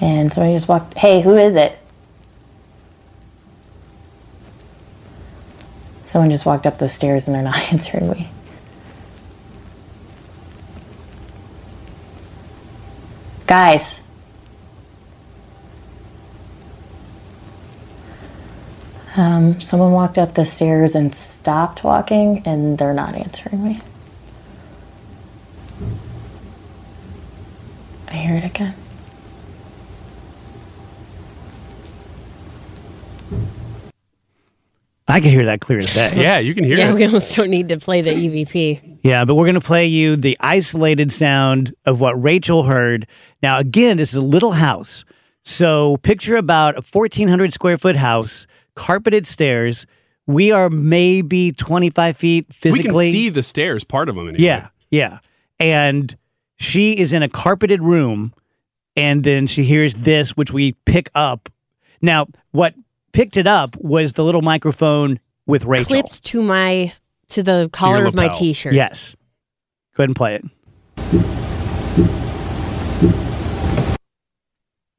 [0.00, 1.78] And so I just walked, hey, who is it?
[6.04, 8.30] Someone just walked up the stairs and they're not answering me.
[13.46, 14.02] Guys.
[19.16, 23.80] Um, someone walked up the stairs and stopped walking, and they're not answering me.
[28.08, 28.74] I hear it again.
[35.06, 36.12] I can hear that clear as day.
[36.16, 36.94] Yeah, you can hear yeah, it.
[36.94, 38.98] we almost don't need to play the E EVP.
[39.04, 43.06] Yeah, but we're going to play you the isolated sound of what Rachel heard.
[43.40, 45.04] Now, again, this is a little house.
[45.44, 49.86] So picture about a 1,400 square foot house, carpeted stairs.
[50.26, 52.88] We are maybe 25 feet physically.
[52.88, 54.28] We can see the stairs, part of them.
[54.28, 54.42] Anyway.
[54.42, 55.18] Yeah, yeah.
[55.60, 56.16] And
[56.56, 58.32] she is in a carpeted room,
[58.96, 61.48] and then she hears this, which we pick up.
[62.00, 62.74] Now, what
[63.12, 65.86] picked it up was the little microphone with Rachel.
[65.86, 66.92] Clipped to my
[67.28, 68.74] to the collar of my t-shirt.
[68.74, 69.16] Yes.
[69.96, 70.44] Go ahead and play it.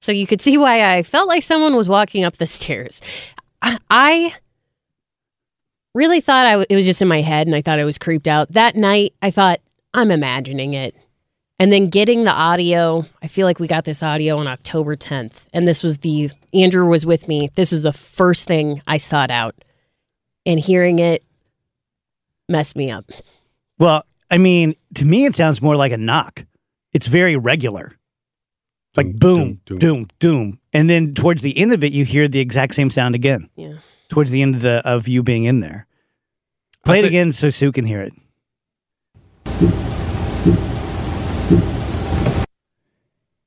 [0.01, 3.01] So you could see why I felt like someone was walking up the stairs.
[3.61, 4.35] I, I
[5.93, 7.97] really thought I w- it was just in my head and I thought I was
[7.97, 8.51] creeped out.
[8.51, 9.61] That night, I thought,
[9.93, 10.95] I'm imagining it.
[11.57, 15.43] And then getting the audio, I feel like we got this audio on October 10th.
[15.53, 17.49] And this was the, Andrew was with me.
[17.55, 19.55] This is the first thing I sought out.
[20.45, 21.23] And hearing it
[22.49, 23.09] messed me up.
[23.79, 26.45] Well, I mean, to me, it sounds more like a knock.
[26.93, 27.91] It's very regular.
[28.95, 32.75] Like boom, doom, doom, And then towards the end of it, you hear the exact
[32.75, 33.49] same sound again.
[33.55, 33.77] Yeah.
[34.09, 35.87] Towards the end of the of you being in there.
[36.83, 38.11] Play it again so Sue can hear it.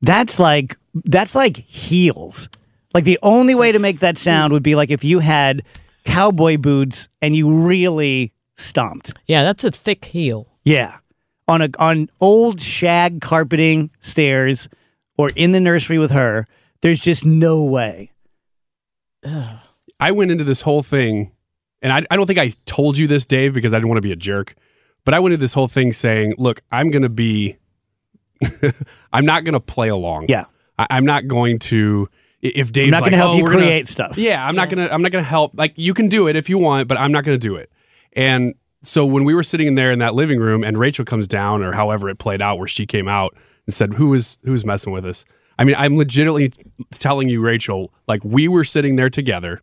[0.01, 2.49] That's like that's like heels.
[2.95, 5.63] Like the only way to make that sound would be like if you had
[6.07, 9.13] cowboy boots and you really stomped.
[9.27, 10.49] Yeah, that's a thick heel.
[10.65, 10.97] Yeah.
[11.47, 14.67] On a on old shag carpeting stairs
[15.19, 16.47] or in the nursery with her,
[16.83, 18.13] there's just no way.
[20.01, 21.33] I went into this whole thing,
[21.83, 24.03] and I, I don't think I told you this, Dave, because I didn't want to
[24.03, 24.55] be a jerk.
[25.05, 27.57] But I went into this whole thing saying, "Look, I'm going to be,
[29.13, 30.27] I'm not going to play along.
[30.29, 30.45] Yeah,
[30.79, 32.09] I, I'm not going to.
[32.45, 34.17] i- If Dave's not like, gonna help "Oh, you we're gonna-" create stuff.
[34.19, 34.89] Yeah, I'm not gonna.
[34.91, 35.53] I'm not gonna help.
[35.55, 37.71] Like you can do it if you want, but I'm not gonna do it.
[38.13, 41.27] And so when we were sitting in there in that living room, and Rachel comes
[41.27, 43.35] down, or however it played out, where she came out
[43.67, 45.25] and said, "Who was who's messing with us?"
[45.59, 46.53] I mean, I'm legitimately
[46.93, 49.61] telling you, Rachel, like we were sitting there together.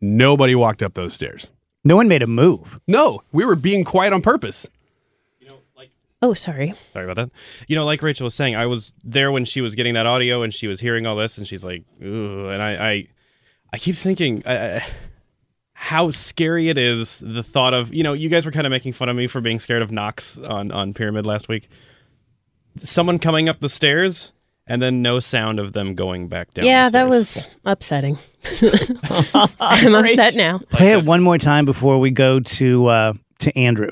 [0.00, 1.50] Nobody walked up those stairs.
[1.84, 2.78] No one made a move.
[2.86, 4.68] No, we were being quiet on purpose.
[5.40, 5.90] You know, like
[6.22, 6.74] Oh, sorry.
[6.92, 7.30] Sorry about that.
[7.66, 10.42] You know, like Rachel was saying, I was there when she was getting that audio
[10.42, 13.06] and she was hearing all this, and she's like, "Ooh," and I, I,
[13.72, 14.80] I keep thinking uh,
[15.72, 17.22] how scary it is.
[17.24, 19.40] The thought of, you know, you guys were kind of making fun of me for
[19.40, 21.68] being scared of knocks on on Pyramid last week.
[22.78, 24.32] Someone coming up the stairs
[24.68, 26.66] and then no sound of them going back down.
[26.66, 27.10] yeah, the that stairs.
[27.10, 28.18] was upsetting.
[29.60, 30.58] I'm upset now.
[30.70, 33.90] Play it one more time before we go to uh, to Andrew.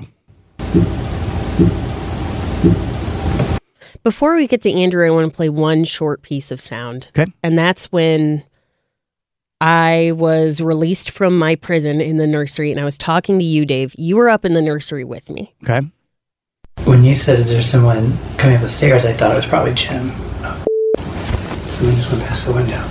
[4.04, 7.08] Before we get to Andrew, I want to play one short piece of sound.
[7.18, 7.32] Okay.
[7.42, 8.44] And that's when
[9.60, 13.66] I was released from my prison in the nursery and I was talking to you,
[13.66, 13.96] Dave.
[13.98, 15.54] You were up in the nursery with me.
[15.64, 15.88] Okay.
[16.84, 19.74] When you said, is there someone coming up the stairs, I thought it was probably
[19.74, 20.12] Jim.
[21.76, 22.82] Someone just went past the window.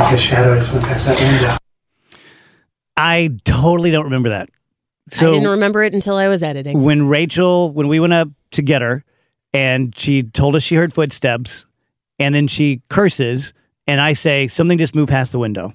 [0.00, 1.58] Like a shadow just went past that window.
[2.96, 4.48] I totally don't remember that.
[5.08, 6.82] So I didn't remember it until I was editing.
[6.82, 9.04] when Rachel, when we went up to get her,
[9.52, 11.66] and she told us she heard footsteps,
[12.18, 13.52] and then she curses,
[13.86, 15.74] and I say something just moved past the window,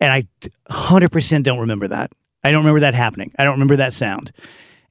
[0.00, 0.26] and I
[0.70, 2.10] hundred percent don't remember that.
[2.42, 3.32] I don't remember that happening.
[3.38, 4.32] I don't remember that sound.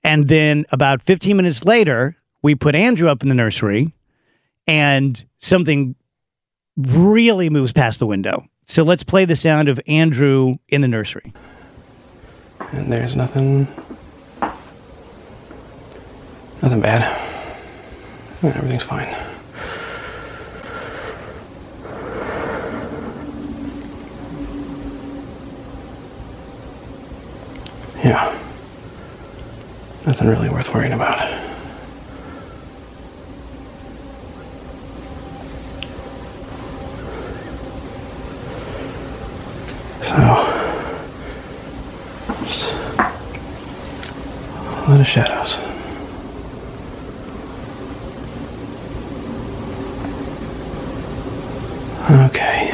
[0.03, 3.93] And then about fifteen minutes later, we put Andrew up in the nursery,
[4.67, 5.95] and something
[6.77, 8.45] really moves past the window.
[8.65, 11.33] So let's play the sound of Andrew in the nursery.
[12.71, 13.67] And there's nothing.
[16.61, 17.01] Nothing bad.
[18.43, 19.07] Everything's fine.
[28.03, 28.35] Yeah.
[30.07, 31.19] Nothing really worth worrying about.
[40.03, 40.17] So,
[42.43, 43.05] just a
[44.89, 45.57] lot of shadows.
[52.09, 52.71] Okay.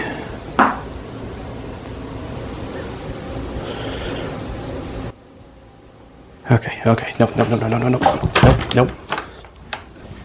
[6.49, 7.13] Okay, okay.
[7.19, 8.91] Nope, nope, nope, nope, nope, nope, nope, nope.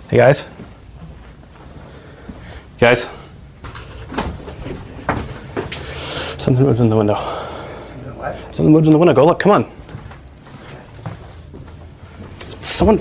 [0.08, 0.46] Hey guys.
[2.78, 3.21] Guys.
[6.42, 7.14] Something moved in the window.
[8.50, 9.14] Something moved in the window.
[9.14, 9.38] Go look.
[9.38, 9.70] Come on.
[12.40, 12.98] Someone.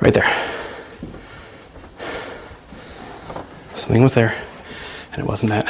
[0.00, 0.28] Right there.
[3.76, 4.34] Something was there,
[5.12, 5.64] and it wasn't that.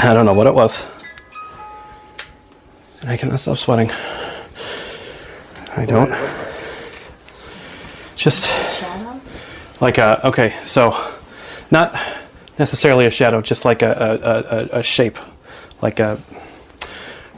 [0.00, 0.84] I don't know what it was.
[3.00, 3.90] And I cannot stop sweating.
[5.74, 6.31] I don't.
[8.22, 8.48] Just
[9.80, 10.96] like a okay, so
[11.72, 11.92] not
[12.56, 15.18] necessarily a shadow, just like a a, a, a shape,
[15.82, 16.18] like a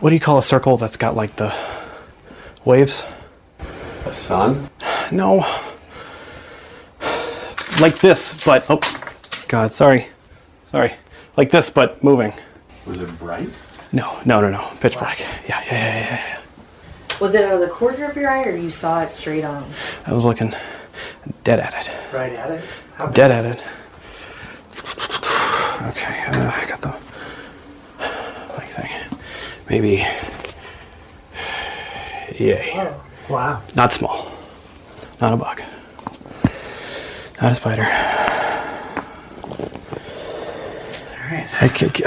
[0.00, 1.54] what do you call a circle that's got like the
[2.66, 3.02] waves?
[4.04, 4.68] A sun?
[5.10, 5.46] No,
[7.80, 8.80] like this, but oh,
[9.48, 10.08] God, sorry,
[10.66, 10.92] sorry,
[11.38, 12.34] like this, but moving.
[12.84, 13.48] Was it bright?
[13.90, 15.18] No, no, no, no, pitch black.
[15.18, 16.10] Yeah, yeah, yeah, yeah.
[16.10, 16.43] yeah.
[17.20, 19.64] Was it out of the corner of your eye, or you saw it straight on?
[20.06, 20.52] I was looking
[21.44, 21.90] dead at it.
[22.12, 22.64] Right at it?
[22.94, 23.62] How big Dead at it.
[25.88, 26.94] Okay, uh, I got the
[28.56, 28.90] like thing.
[29.68, 30.04] Maybe.
[32.38, 32.70] Yay.
[32.74, 33.62] Oh, wow.
[33.74, 34.30] Not small.
[35.20, 35.62] Not a bug.
[37.40, 37.82] Not a spider.
[37.82, 37.88] All
[41.30, 41.48] right.
[41.62, 42.04] Okay, okay,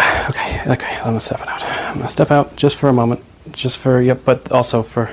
[0.68, 0.98] okay.
[0.98, 1.64] I'm gonna step it out.
[1.64, 5.10] I'm gonna step out just for a moment, just for yep, but also for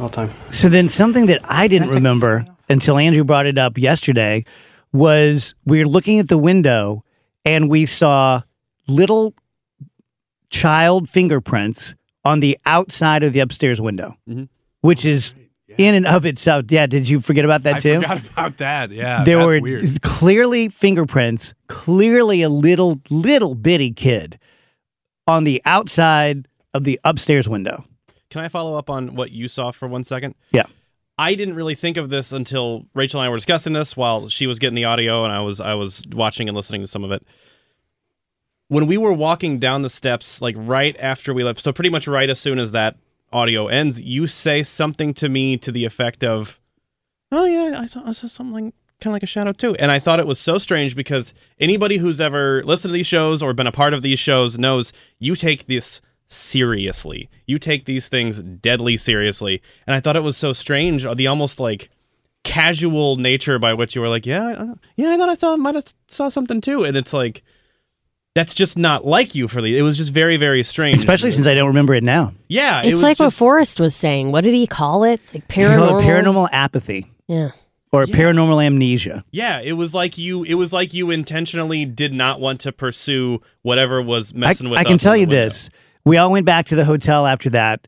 [0.00, 0.30] all time.
[0.50, 4.44] So then something that I didn't remember until Andrew brought it up yesterday
[4.92, 7.04] was we were looking at the window
[7.44, 8.42] and we saw
[8.88, 9.34] little
[10.50, 11.94] child fingerprints
[12.24, 14.48] on the outside of the upstairs window, Mhm.
[14.80, 15.34] which is
[15.78, 16.66] in and of itself.
[16.68, 17.94] Yeah, did you forget about that I too?
[18.02, 18.90] forgot about that.
[18.90, 20.02] Yeah, there were weird.
[20.02, 24.38] clearly fingerprints, clearly a little little bitty kid
[25.26, 27.84] on the outside of the upstairs window.
[28.30, 30.34] Can I follow up on what you saw for one second?
[30.52, 30.64] Yeah.
[31.18, 34.46] I didn't really think of this until Rachel and I were discussing this while she
[34.46, 37.12] was getting the audio and I was I was watching and listening to some of
[37.12, 37.24] it.
[38.68, 42.08] When we were walking down the steps, like right after we left, so pretty much
[42.08, 42.96] right as soon as that
[43.30, 46.58] audio ends, you say something to me to the effect of,
[47.30, 49.98] "Oh yeah, I saw, I saw something kind of like a shadow too," and I
[49.98, 53.66] thought it was so strange because anybody who's ever listened to these shows or been
[53.66, 56.00] a part of these shows knows you take this
[56.32, 57.28] seriously.
[57.46, 59.62] You take these things deadly seriously.
[59.86, 61.90] And I thought it was so strange, uh, the almost like
[62.44, 65.74] casual nature by which you were like, yeah, I- yeah, I thought I saw might
[65.74, 66.84] have saw something too.
[66.84, 67.42] And it's like
[68.34, 69.76] that's just not like you for the.
[69.78, 70.96] It was just very very strange.
[70.96, 72.32] Especially since I don't remember it now.
[72.48, 74.32] yeah, it It's was like what just, Forrest was saying.
[74.32, 75.20] What did he call it?
[75.34, 76.02] Like You call paranormal.
[76.02, 77.50] paranormal apathy Yeah.
[77.92, 79.22] or paranormal amnesia.
[79.32, 80.44] yeah, it was like you.
[80.44, 84.78] It was like you intentionally did not want to pursue whatever was I, messing with.
[84.78, 85.36] I can us tell you window.
[85.36, 85.68] this.
[86.04, 87.86] We all went back to the hotel after that.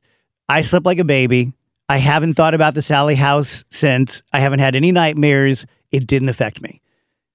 [0.48, 1.52] I slept like a baby.
[1.88, 4.22] I haven't thought about the Sallie house since.
[4.32, 5.66] I haven't had any nightmares.
[5.92, 6.80] It didn't affect me,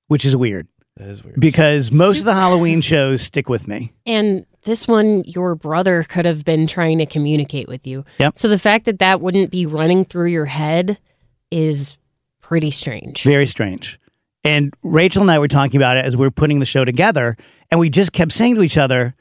[0.08, 0.68] which is weird
[0.98, 1.40] That is weird.
[1.40, 3.94] because most of the Halloween shows stick with me.
[4.06, 8.04] And this one, your brother could have been trying to communicate with you.
[8.20, 8.38] Yep.
[8.38, 10.98] So the fact that that wouldn't be running through your head
[11.52, 11.98] is
[12.42, 13.24] pretty strange.
[13.24, 14.00] Very strange.
[14.44, 17.38] And Rachel and I were talking about it as we were putting the show together,
[17.70, 19.14] and we just kept saying to each other,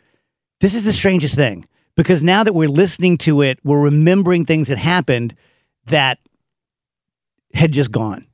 [0.61, 1.65] This is the strangest thing.
[1.97, 5.35] Because now that we're listening to it, we're remembering things that happened
[5.87, 6.19] that
[7.55, 8.27] had just gone,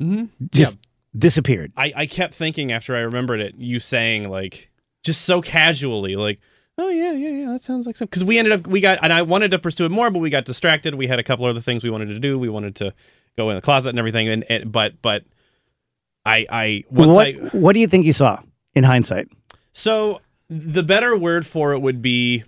[0.00, 0.28] Mhm.
[0.50, 0.78] just
[1.16, 1.72] disappeared.
[1.76, 4.70] I, I kept thinking after I remembered it, you saying like
[5.04, 6.40] just so casually, like,
[6.78, 8.10] oh yeah, yeah, yeah, that sounds like something.
[8.10, 10.30] Because we ended up, we got, and I wanted to pursue it more, but we
[10.30, 10.94] got distracted.
[10.96, 12.38] We had a couple other things we wanted to do.
[12.38, 12.92] We wanted to
[13.36, 15.24] go in the closet and everything, and, and but but
[16.24, 18.40] I I once what, I what do you think you saw
[18.74, 19.28] in hindsight?
[19.72, 22.44] so the better word for it would be.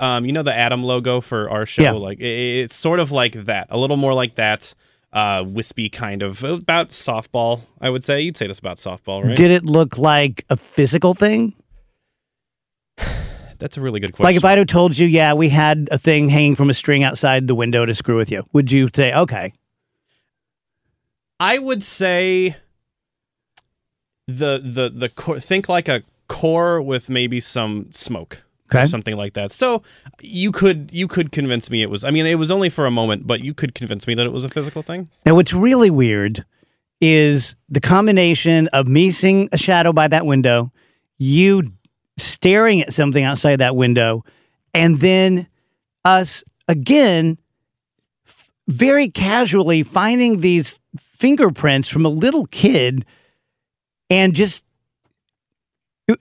[0.00, 1.92] Um, you know the Atom logo for our show, Yeah.
[1.92, 4.74] like i- it's sort of like that, a little more like that,
[5.12, 7.60] uh, wispy kind of about softball.
[7.80, 9.36] I would say you'd say this about softball, right?
[9.36, 11.54] Did it look like a physical thing?
[13.58, 14.24] That's a really good question.
[14.24, 17.04] Like if I'd have told you, yeah, we had a thing hanging from a string
[17.04, 19.52] outside the window to screw with you, would you say, okay?
[21.38, 22.56] I would say
[24.26, 28.84] the the the think like a core with maybe some smoke Okay.
[28.84, 29.52] or something like that.
[29.52, 29.82] So
[30.20, 32.04] you could you could convince me it was.
[32.04, 34.32] I mean, it was only for a moment, but you could convince me that it
[34.32, 35.10] was a physical thing.
[35.26, 36.44] Now, what's really weird
[37.00, 40.72] is the combination of me seeing a shadow by that window,
[41.18, 41.72] you
[42.16, 44.24] staring at something outside that window,
[44.72, 45.46] and then
[46.04, 47.36] us again
[48.26, 53.04] f- very casually finding these fingerprints from a little kid
[54.08, 54.64] and just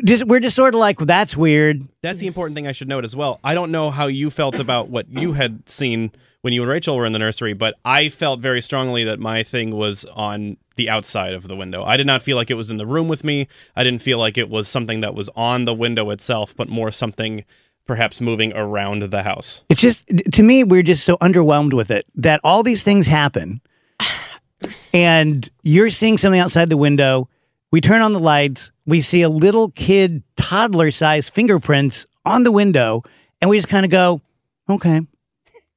[0.04, 1.88] Just, we're just sort of like, that's weird.
[2.02, 3.40] That's the important thing I should note as well.
[3.44, 6.96] I don't know how you felt about what you had seen when you and Rachel
[6.96, 10.90] were in the nursery, but I felt very strongly that my thing was on the
[10.90, 11.84] outside of the window.
[11.84, 13.48] I did not feel like it was in the room with me.
[13.76, 16.92] I didn't feel like it was something that was on the window itself, but more
[16.92, 17.44] something
[17.86, 19.64] perhaps moving around the house.
[19.70, 23.62] It's just, to me, we're just so underwhelmed with it that all these things happen
[24.94, 27.28] and you're seeing something outside the window.
[27.72, 28.72] We turn on the lights.
[28.86, 33.04] We see a little kid, toddler sized fingerprints on the window.
[33.40, 34.22] And we just kind of go,
[34.70, 35.02] okay,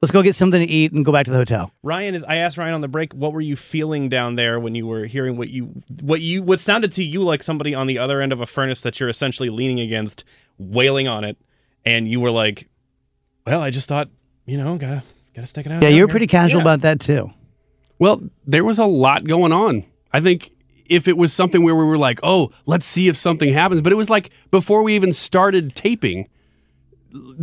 [0.03, 1.73] let's go get something to eat and go back to the hotel.
[1.83, 4.75] Ryan is I asked Ryan on the break, what were you feeling down there when
[4.75, 7.99] you were hearing what you what you what sounded to you like somebody on the
[7.99, 10.25] other end of a furnace that you're essentially leaning against,
[10.59, 11.39] wailing on it,
[11.87, 12.69] and you were like,
[13.47, 14.11] Well, I just thought,
[14.47, 15.03] you know, gotta
[15.35, 15.81] gotta stick it out.
[15.83, 16.65] Yeah, you're here." pretty casual Yeah.
[16.65, 17.31] about that too.
[17.99, 19.85] Well, there was a lot going on.
[20.13, 20.51] I think
[20.87, 23.93] if it was something where we were like, oh, let's see if something happens, but
[23.93, 26.29] it was like before we even started taping,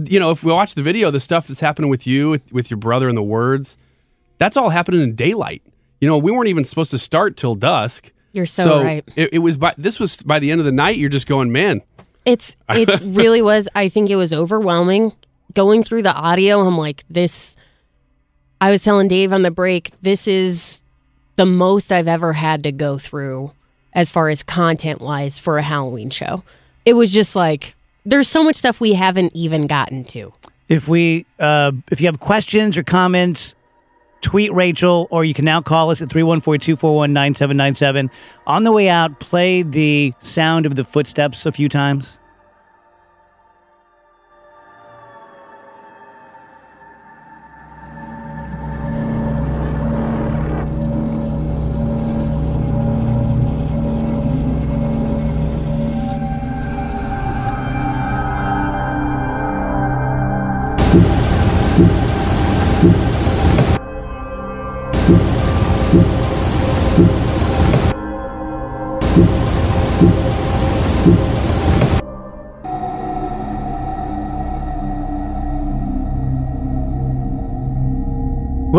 [0.06, 2.70] you know, if we watch the video, the stuff that's happening with you, with, with
[2.70, 3.78] your brother and the words,
[4.38, 5.64] that's all happening in daylight.
[6.00, 8.12] You know, we weren't even supposed to start till dusk.
[8.34, 9.04] You're so right.
[9.16, 10.98] It, it was by this was by the end of the night.
[10.98, 11.82] You're just going, man.
[12.26, 13.68] It's it really was.
[13.76, 15.14] I think it was overwhelming
[15.54, 16.62] going through the audio.
[16.62, 17.56] I'm like this.
[18.60, 19.92] I was telling Dave on the break.
[20.02, 20.82] This is
[21.36, 23.52] the most I've ever had to go through
[23.94, 26.44] as far as content wise for a Halloween show.
[26.86, 27.76] It was just like
[28.06, 30.34] there's so much stuff we haven't even gotten to.
[30.70, 33.54] If we, uh, if you have questions or comments,
[34.22, 38.10] tweet Rachel, or you can now call us at 314-241-9797.
[38.48, 42.18] On the way out, play the sound of the footsteps a few times.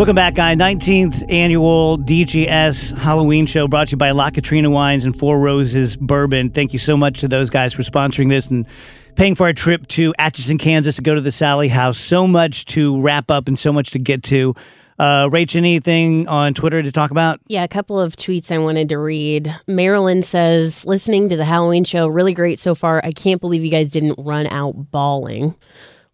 [0.03, 0.53] Welcome back, guy.
[0.53, 5.95] 19th annual DGS Halloween show brought to you by La Katrina Wines and Four Roses
[5.95, 6.49] Bourbon.
[6.49, 8.67] Thank you so much to those guys for sponsoring this and
[9.15, 11.97] paying for our trip to Atchison, Kansas to go to the Sallie House.
[11.97, 14.53] So much to wrap up and so much to get to.
[14.99, 17.39] Uh, Rach, anything on Twitter to talk about?
[17.47, 19.55] Yeah, a couple of tweets I wanted to read.
[19.67, 22.99] Marilyn says, listening to the Halloween show, really great so far.
[23.05, 25.55] I can't believe you guys didn't run out bawling.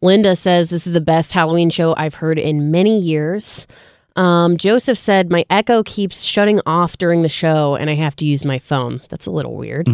[0.02, 3.68] Linda says, this is the best Halloween show I've heard in many years.
[4.16, 8.26] Um, Joseph said, my echo keeps shutting off during the show and I have to
[8.26, 9.02] use my phone.
[9.10, 9.88] That's a little weird.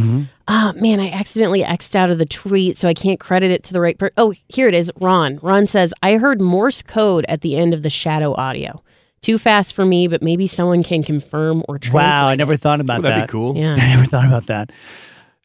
[0.47, 3.73] Ah, man, I accidentally X'd out of the tweet, so I can't credit it to
[3.73, 4.13] the right person.
[4.17, 4.91] Oh, here it is.
[4.99, 5.37] Ron.
[5.43, 8.81] Ron says, I heard Morse code at the end of the shadow audio.
[9.21, 12.03] Too fast for me, but maybe someone can confirm or translate.
[12.03, 13.29] Wow, I never thought about Oh, that'd be that.
[13.29, 13.57] cool.
[13.57, 13.73] Yeah.
[13.79, 14.71] I never thought about that.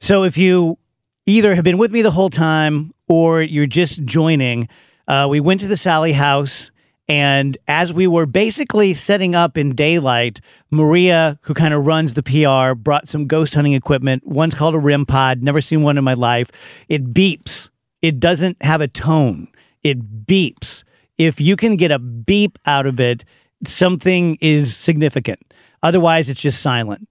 [0.01, 0.79] So if you
[1.27, 4.69] either have been with me the whole time or you're just joining,
[5.09, 6.71] uh, we went to the Sallie house.
[7.09, 12.23] And as we were basically setting up in daylight, Maria, who kind of runs the
[12.23, 14.25] PR, brought some ghost hunting equipment.
[14.25, 16.85] One's called a REM pod, never seen one in my life.
[16.89, 17.69] It beeps,
[18.01, 19.49] it doesn't have a tone,
[19.83, 20.85] it beeps.
[21.19, 23.25] If you can get a beep out of it,
[23.67, 25.41] something is significant.
[25.83, 27.09] Otherwise, it's just silent.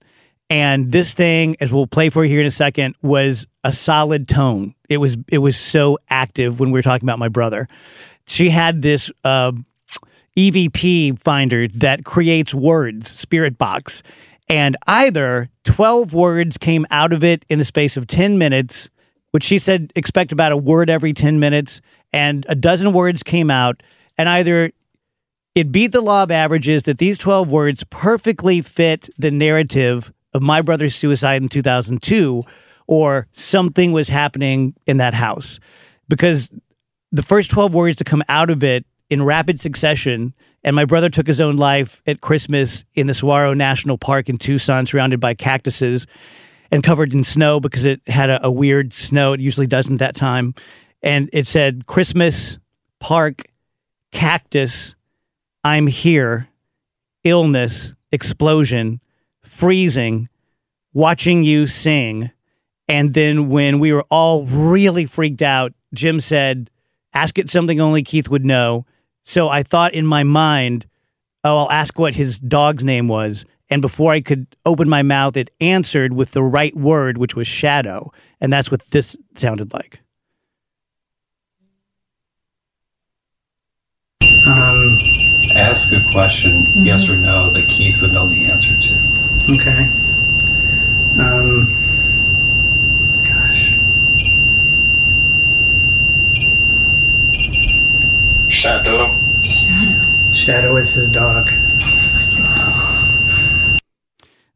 [0.50, 4.28] And this thing, as we'll play for you here in a second, was a solid
[4.28, 4.74] tone.
[4.88, 7.68] It was it was so active when we were talking about my brother.
[8.26, 9.52] She had this uh,
[10.36, 14.02] EVP finder that creates words, Spirit Box,
[14.48, 18.90] and either twelve words came out of it in the space of ten minutes,
[19.30, 21.80] which she said expect about a word every ten minutes,
[22.12, 23.84] and a dozen words came out,
[24.18, 24.72] and either
[25.54, 30.42] it beat the law of averages that these 12 words perfectly fit the narrative of
[30.42, 32.44] my brother's suicide in 2002
[32.86, 35.60] or something was happening in that house.
[36.08, 36.50] Because
[37.12, 41.08] the first 12 words to come out of it in rapid succession and my brother
[41.08, 45.34] took his own life at christmas in the saguaro national park in tucson surrounded by
[45.34, 46.06] cactuses
[46.70, 49.32] and covered in snow because it had a, a weird snow.
[49.32, 50.54] It usually doesn't that time.
[51.02, 52.58] And it said christmas
[53.00, 53.42] park
[54.12, 54.94] cactus
[55.62, 56.48] I'm here,
[57.22, 59.00] illness, explosion,
[59.60, 60.28] freezing,
[60.94, 62.30] watching you sing.
[62.88, 66.70] And then when we were all really freaked out, Jim said,
[67.12, 68.86] Ask it something only Keith would know.
[69.22, 70.86] So I thought in my mind,
[71.44, 73.44] Oh, I'll ask what his dog's name was.
[73.68, 77.46] And before I could open my mouth, it answered with the right word, which was
[77.46, 78.10] shadow.
[78.40, 80.00] And that's what this sounded like.
[84.46, 84.98] Um,
[85.54, 89.09] Ask a question, yes or no, that Keith would know the answer to.
[89.54, 89.90] Okay.
[91.18, 91.66] Um,
[93.24, 93.78] gosh.
[98.48, 99.16] Shadow.
[100.32, 101.50] Shadow is his dog.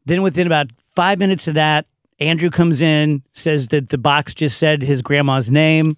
[0.05, 1.87] Then within about five minutes of that,
[2.19, 5.95] Andrew comes in, says that the box just said his grandma's name.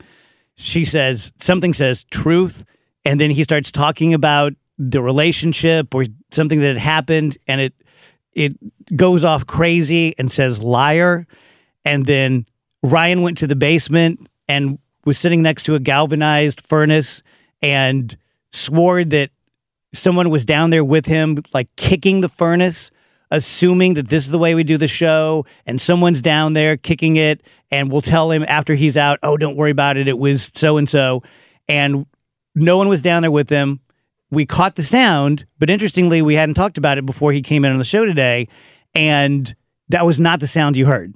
[0.56, 2.64] She says something says truth,
[3.06, 7.74] and then he starts talking about the relationship or something that had happened, and it
[8.38, 8.56] it
[8.96, 11.26] goes off crazy and says liar.
[11.84, 12.46] And then
[12.84, 17.24] Ryan went to the basement and was sitting next to a galvanized furnace
[17.62, 18.16] and
[18.52, 19.32] swore that
[19.94, 22.92] someone was down there with him, like kicking the furnace,
[23.32, 27.16] assuming that this is the way we do the show, and someone's down there kicking
[27.16, 27.42] it,
[27.72, 30.08] and we'll tell him after he's out, oh, don't worry about it.
[30.08, 31.24] It was so and so.
[31.68, 32.06] And
[32.54, 33.80] no one was down there with him.
[34.30, 37.72] We caught the sound, but interestingly, we hadn't talked about it before he came in
[37.72, 38.48] on the show today,
[38.94, 39.56] and
[39.90, 41.14] that was not the sound you heard.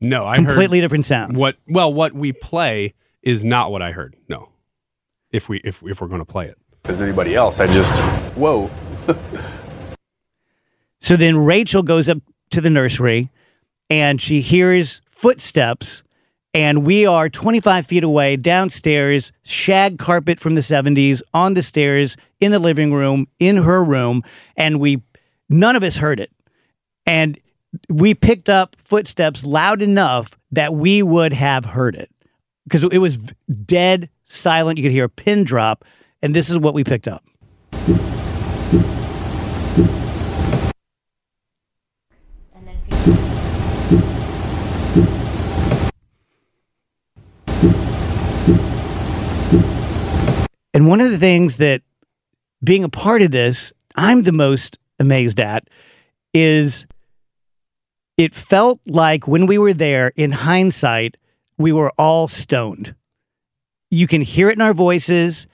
[0.00, 1.36] No, I Completely heard different sound.
[1.36, 1.56] What?
[1.68, 4.16] Well, what we play is not what I heard.
[4.28, 4.48] No,
[5.30, 6.56] if we if if we're going to play it.
[6.84, 8.00] As anybody else, I just
[8.34, 8.70] whoa.
[10.98, 12.18] So then Rachel goes up
[12.50, 13.30] to the nursery
[13.88, 16.02] and she hears footsteps,
[16.52, 22.16] and we are 25 feet away downstairs, shag carpet from the 70s on the stairs
[22.40, 24.22] in the living room, in her room,
[24.56, 25.02] and we
[25.48, 26.30] none of us heard it.
[27.06, 27.38] And
[27.88, 32.10] we picked up footsteps loud enough that we would have heard it
[32.64, 33.16] because it was
[33.64, 34.78] dead silent.
[34.78, 35.84] You could hear a pin drop,
[36.22, 37.24] and this is what we picked up.
[50.80, 51.82] And one of the things that
[52.64, 55.68] being a part of this, I'm the most amazed at
[56.32, 56.86] is
[58.16, 61.18] it felt like when we were there in hindsight,
[61.58, 62.94] we were all stoned.
[63.90, 65.46] You can hear it in our voices.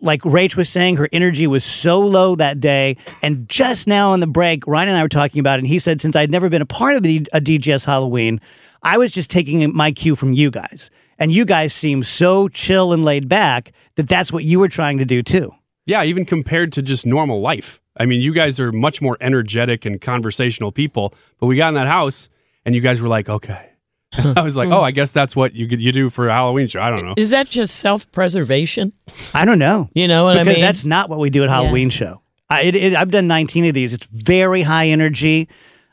[0.00, 2.96] Like Rach was saying, her energy was so low that day.
[3.22, 5.62] And just now on the break, Ryan and I were talking about it.
[5.62, 8.40] And he said, since I'd never been a part of a DGS Halloween,
[8.82, 10.90] I was just taking my cue from you guys.
[11.18, 14.98] And you guys seem so chill and laid back that that's what you were trying
[14.98, 15.52] to do too.
[15.86, 17.80] Yeah, even compared to just normal life.
[17.96, 21.14] I mean, you guys are much more energetic and conversational people.
[21.40, 22.28] But we got in that house,
[22.64, 23.70] and you guys were like, "Okay."
[24.12, 26.80] I was like, "Oh, I guess that's what you you do for a Halloween show."
[26.80, 27.14] I don't know.
[27.16, 28.92] Is that just self preservation?
[29.34, 29.88] I don't know.
[29.94, 32.22] You know what I because that's not what we do at Halloween show.
[32.50, 33.92] I, it, it, I've done 19 of these.
[33.92, 35.48] It's very high energy.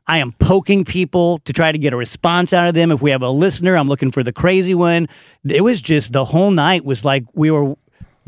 [0.08, 2.92] I am poking people to try to get a response out of them.
[2.92, 5.08] If we have a listener, I'm looking for the crazy one.
[5.48, 7.76] It was just the whole night was like we were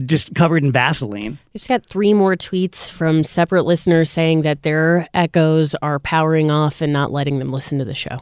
[0.06, 1.38] just covered in Vaseline.
[1.54, 6.52] I just got three more tweets from separate listeners saying that their echoes are powering
[6.52, 8.20] off and not letting them listen to the show.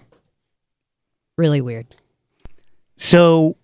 [1.37, 1.87] Really weird.
[2.97, 3.55] So,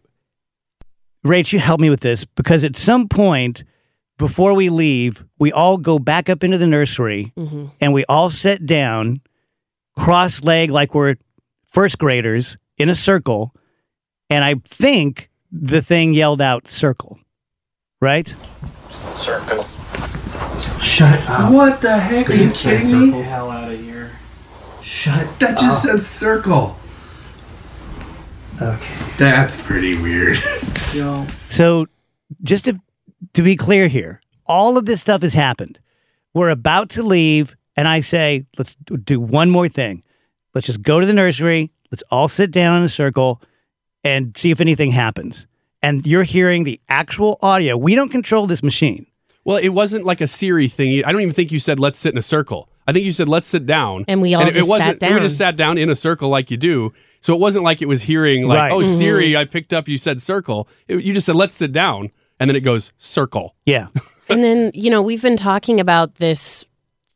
[1.26, 3.63] Rach, you help me with this because at some point
[4.18, 7.72] before we leave, we all go back up into the nursery Mhm.
[7.80, 9.22] and we all sit down,
[9.97, 11.15] cross leg like we're
[11.68, 13.53] first graders in a circle.
[14.30, 17.19] And I think the thing yelled out circle,
[17.99, 18.27] right?
[19.11, 19.63] Circle.
[20.80, 21.51] Shut up.
[21.53, 22.30] What the heck?
[22.30, 23.05] Are you Please say kidding me?
[23.07, 23.23] circle.
[23.23, 24.11] hell out of here.
[24.81, 25.91] Shut That just up.
[25.95, 26.77] said circle.
[28.61, 28.95] Okay.
[29.18, 30.38] That's pretty weird.
[30.93, 31.26] Yo.
[31.47, 31.88] So,
[32.43, 32.80] just to
[33.34, 35.80] to be clear here, all of this stuff has happened.
[36.34, 40.03] We're about to leave, and I say, let's do one more thing.
[40.53, 41.72] Let's just go to the nursery.
[41.91, 43.41] Let's all sit down in a circle
[44.03, 45.48] and see if anything happens.
[45.81, 47.77] And you're hearing the actual audio.
[47.77, 49.07] We don't control this machine.
[49.45, 51.03] Well, it wasn't like a Siri thing.
[51.03, 52.69] I don't even think you said let's sit in a circle.
[52.88, 55.10] I think you said let's sit down, And we all it, just it wasn't, sat
[55.10, 55.22] We down.
[55.22, 56.93] just sat down in a circle like you do.
[57.22, 58.72] So it wasn't like it was hearing like, Right.
[58.72, 58.93] oh Mm-hmm.
[58.93, 58.98] Mhm.
[58.98, 59.88] Siri, I picked up.
[59.88, 60.68] You said circle.
[60.88, 63.56] It- you just said let's sit down, and then it goes circle.
[63.65, 63.88] Yeah.
[64.30, 66.65] and then you know we've been talking about this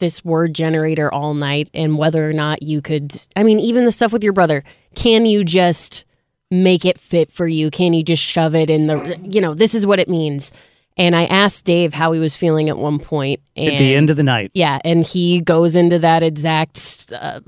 [0.06, 3.92] this word generator all night and whether or not you could i mean even the
[3.92, 4.64] stuff with your brother
[4.94, 6.06] can you just
[6.52, 7.72] make it fit for you?
[7.72, 10.52] Can you just shove it in the you know this is what it means.
[10.96, 14.10] And i asked dave how he was feeling at one point and At the end
[14.12, 14.52] of the night.
[14.54, 17.42] yeah and he goes into that exact uh,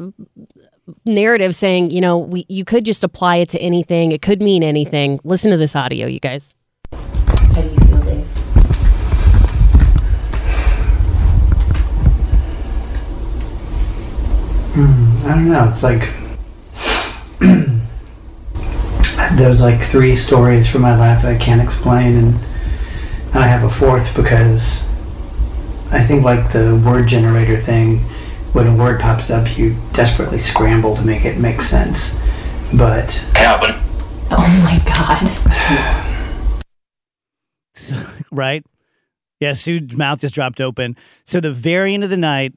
[1.05, 4.11] narrative saying you know we, you could just apply it to anything.
[4.11, 5.19] It could mean anything.
[5.23, 6.43] Listen to this audio you guys
[6.91, 8.27] How do you feel, Dave?
[14.73, 15.69] Hmm, I don't know.
[15.73, 16.09] It's like
[19.37, 22.39] there's like three stories from my life that I can't explain, and
[23.33, 24.87] I have a fourth because
[25.91, 27.97] I think like the word generator thing.
[28.53, 32.17] When a word pops up, you desperately scramble to make it make sense.
[32.73, 33.75] But cabin.
[34.31, 35.29] Oh my god.
[38.31, 38.65] right?
[39.41, 40.95] Yeah, Sue's mouth just dropped open.
[41.25, 42.53] So the very end of the night,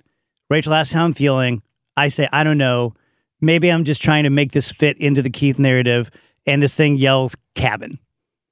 [0.49, 1.63] Rachel asks how I'm feeling.
[2.03, 2.95] I say, I don't know.
[3.41, 6.11] Maybe I'm just trying to make this fit into the Keith narrative.
[6.47, 7.99] And this thing yells cabin.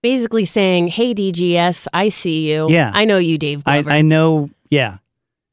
[0.03, 2.69] Basically saying, "Hey DGS, I see you.
[2.71, 2.93] Yeah.
[2.95, 4.99] I know you, Dave I, I know, yeah.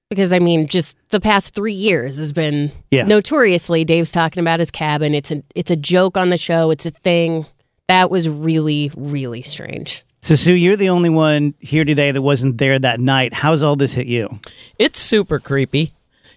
[0.10, 3.06] because I mean, just the past three years has been Yeah.
[3.06, 5.16] notoriously Dave's talking about his cabin.
[5.16, 6.70] It's a it's a joke on the show.
[6.70, 7.46] It's a thing.
[7.88, 10.04] That was really really strange.
[10.22, 13.34] So, Sue, you're the only one here today that wasn't there that night.
[13.34, 14.40] How's all this hit you?
[14.78, 15.92] It's super creepy.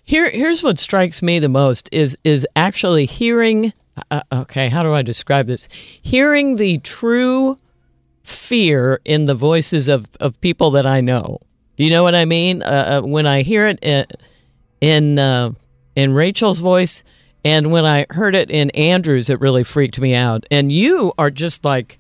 [0.09, 3.75] Here, here's what strikes me the most is is actually hearing.
[4.11, 5.69] Uh, okay, how do I describe this?
[6.01, 7.59] Hearing the true
[8.23, 11.41] fear in the voices of of people that I know.
[11.77, 12.63] You know what I mean?
[12.63, 14.07] Uh, uh, when I hear it in
[14.81, 15.51] in, uh,
[15.95, 17.05] in Rachel's voice,
[17.45, 20.47] and when I heard it in Andrew's, it really freaked me out.
[20.51, 21.99] And you are just like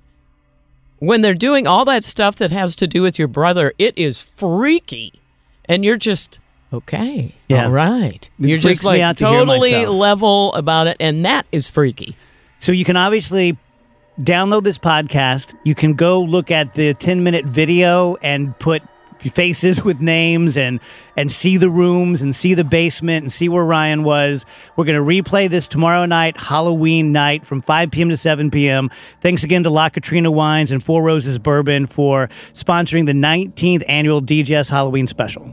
[0.98, 4.18] when they're doing all that stuff that has to do with your brother, it is
[4.18, 5.12] freaky.
[5.66, 6.38] And you're just
[6.72, 7.34] okay.
[7.48, 7.64] Yeah.
[7.64, 8.28] All right.
[8.40, 12.16] It you're just like to totally level about it and that is freaky.
[12.58, 13.56] So you can obviously
[14.20, 15.54] download this podcast.
[15.64, 18.82] You can go look at the 10 minute video and put
[19.20, 20.78] faces with names and
[21.16, 24.44] and see the rooms and see the basement and see where Ryan was.
[24.76, 28.08] We're going to replay this tomorrow night, Halloween night from 5 p.m.
[28.10, 28.90] to 7 p.m.
[29.20, 34.22] Thanks again to La Katrina Wines and Four Roses Bourbon for sponsoring the 19th annual
[34.22, 35.52] DGS Halloween special.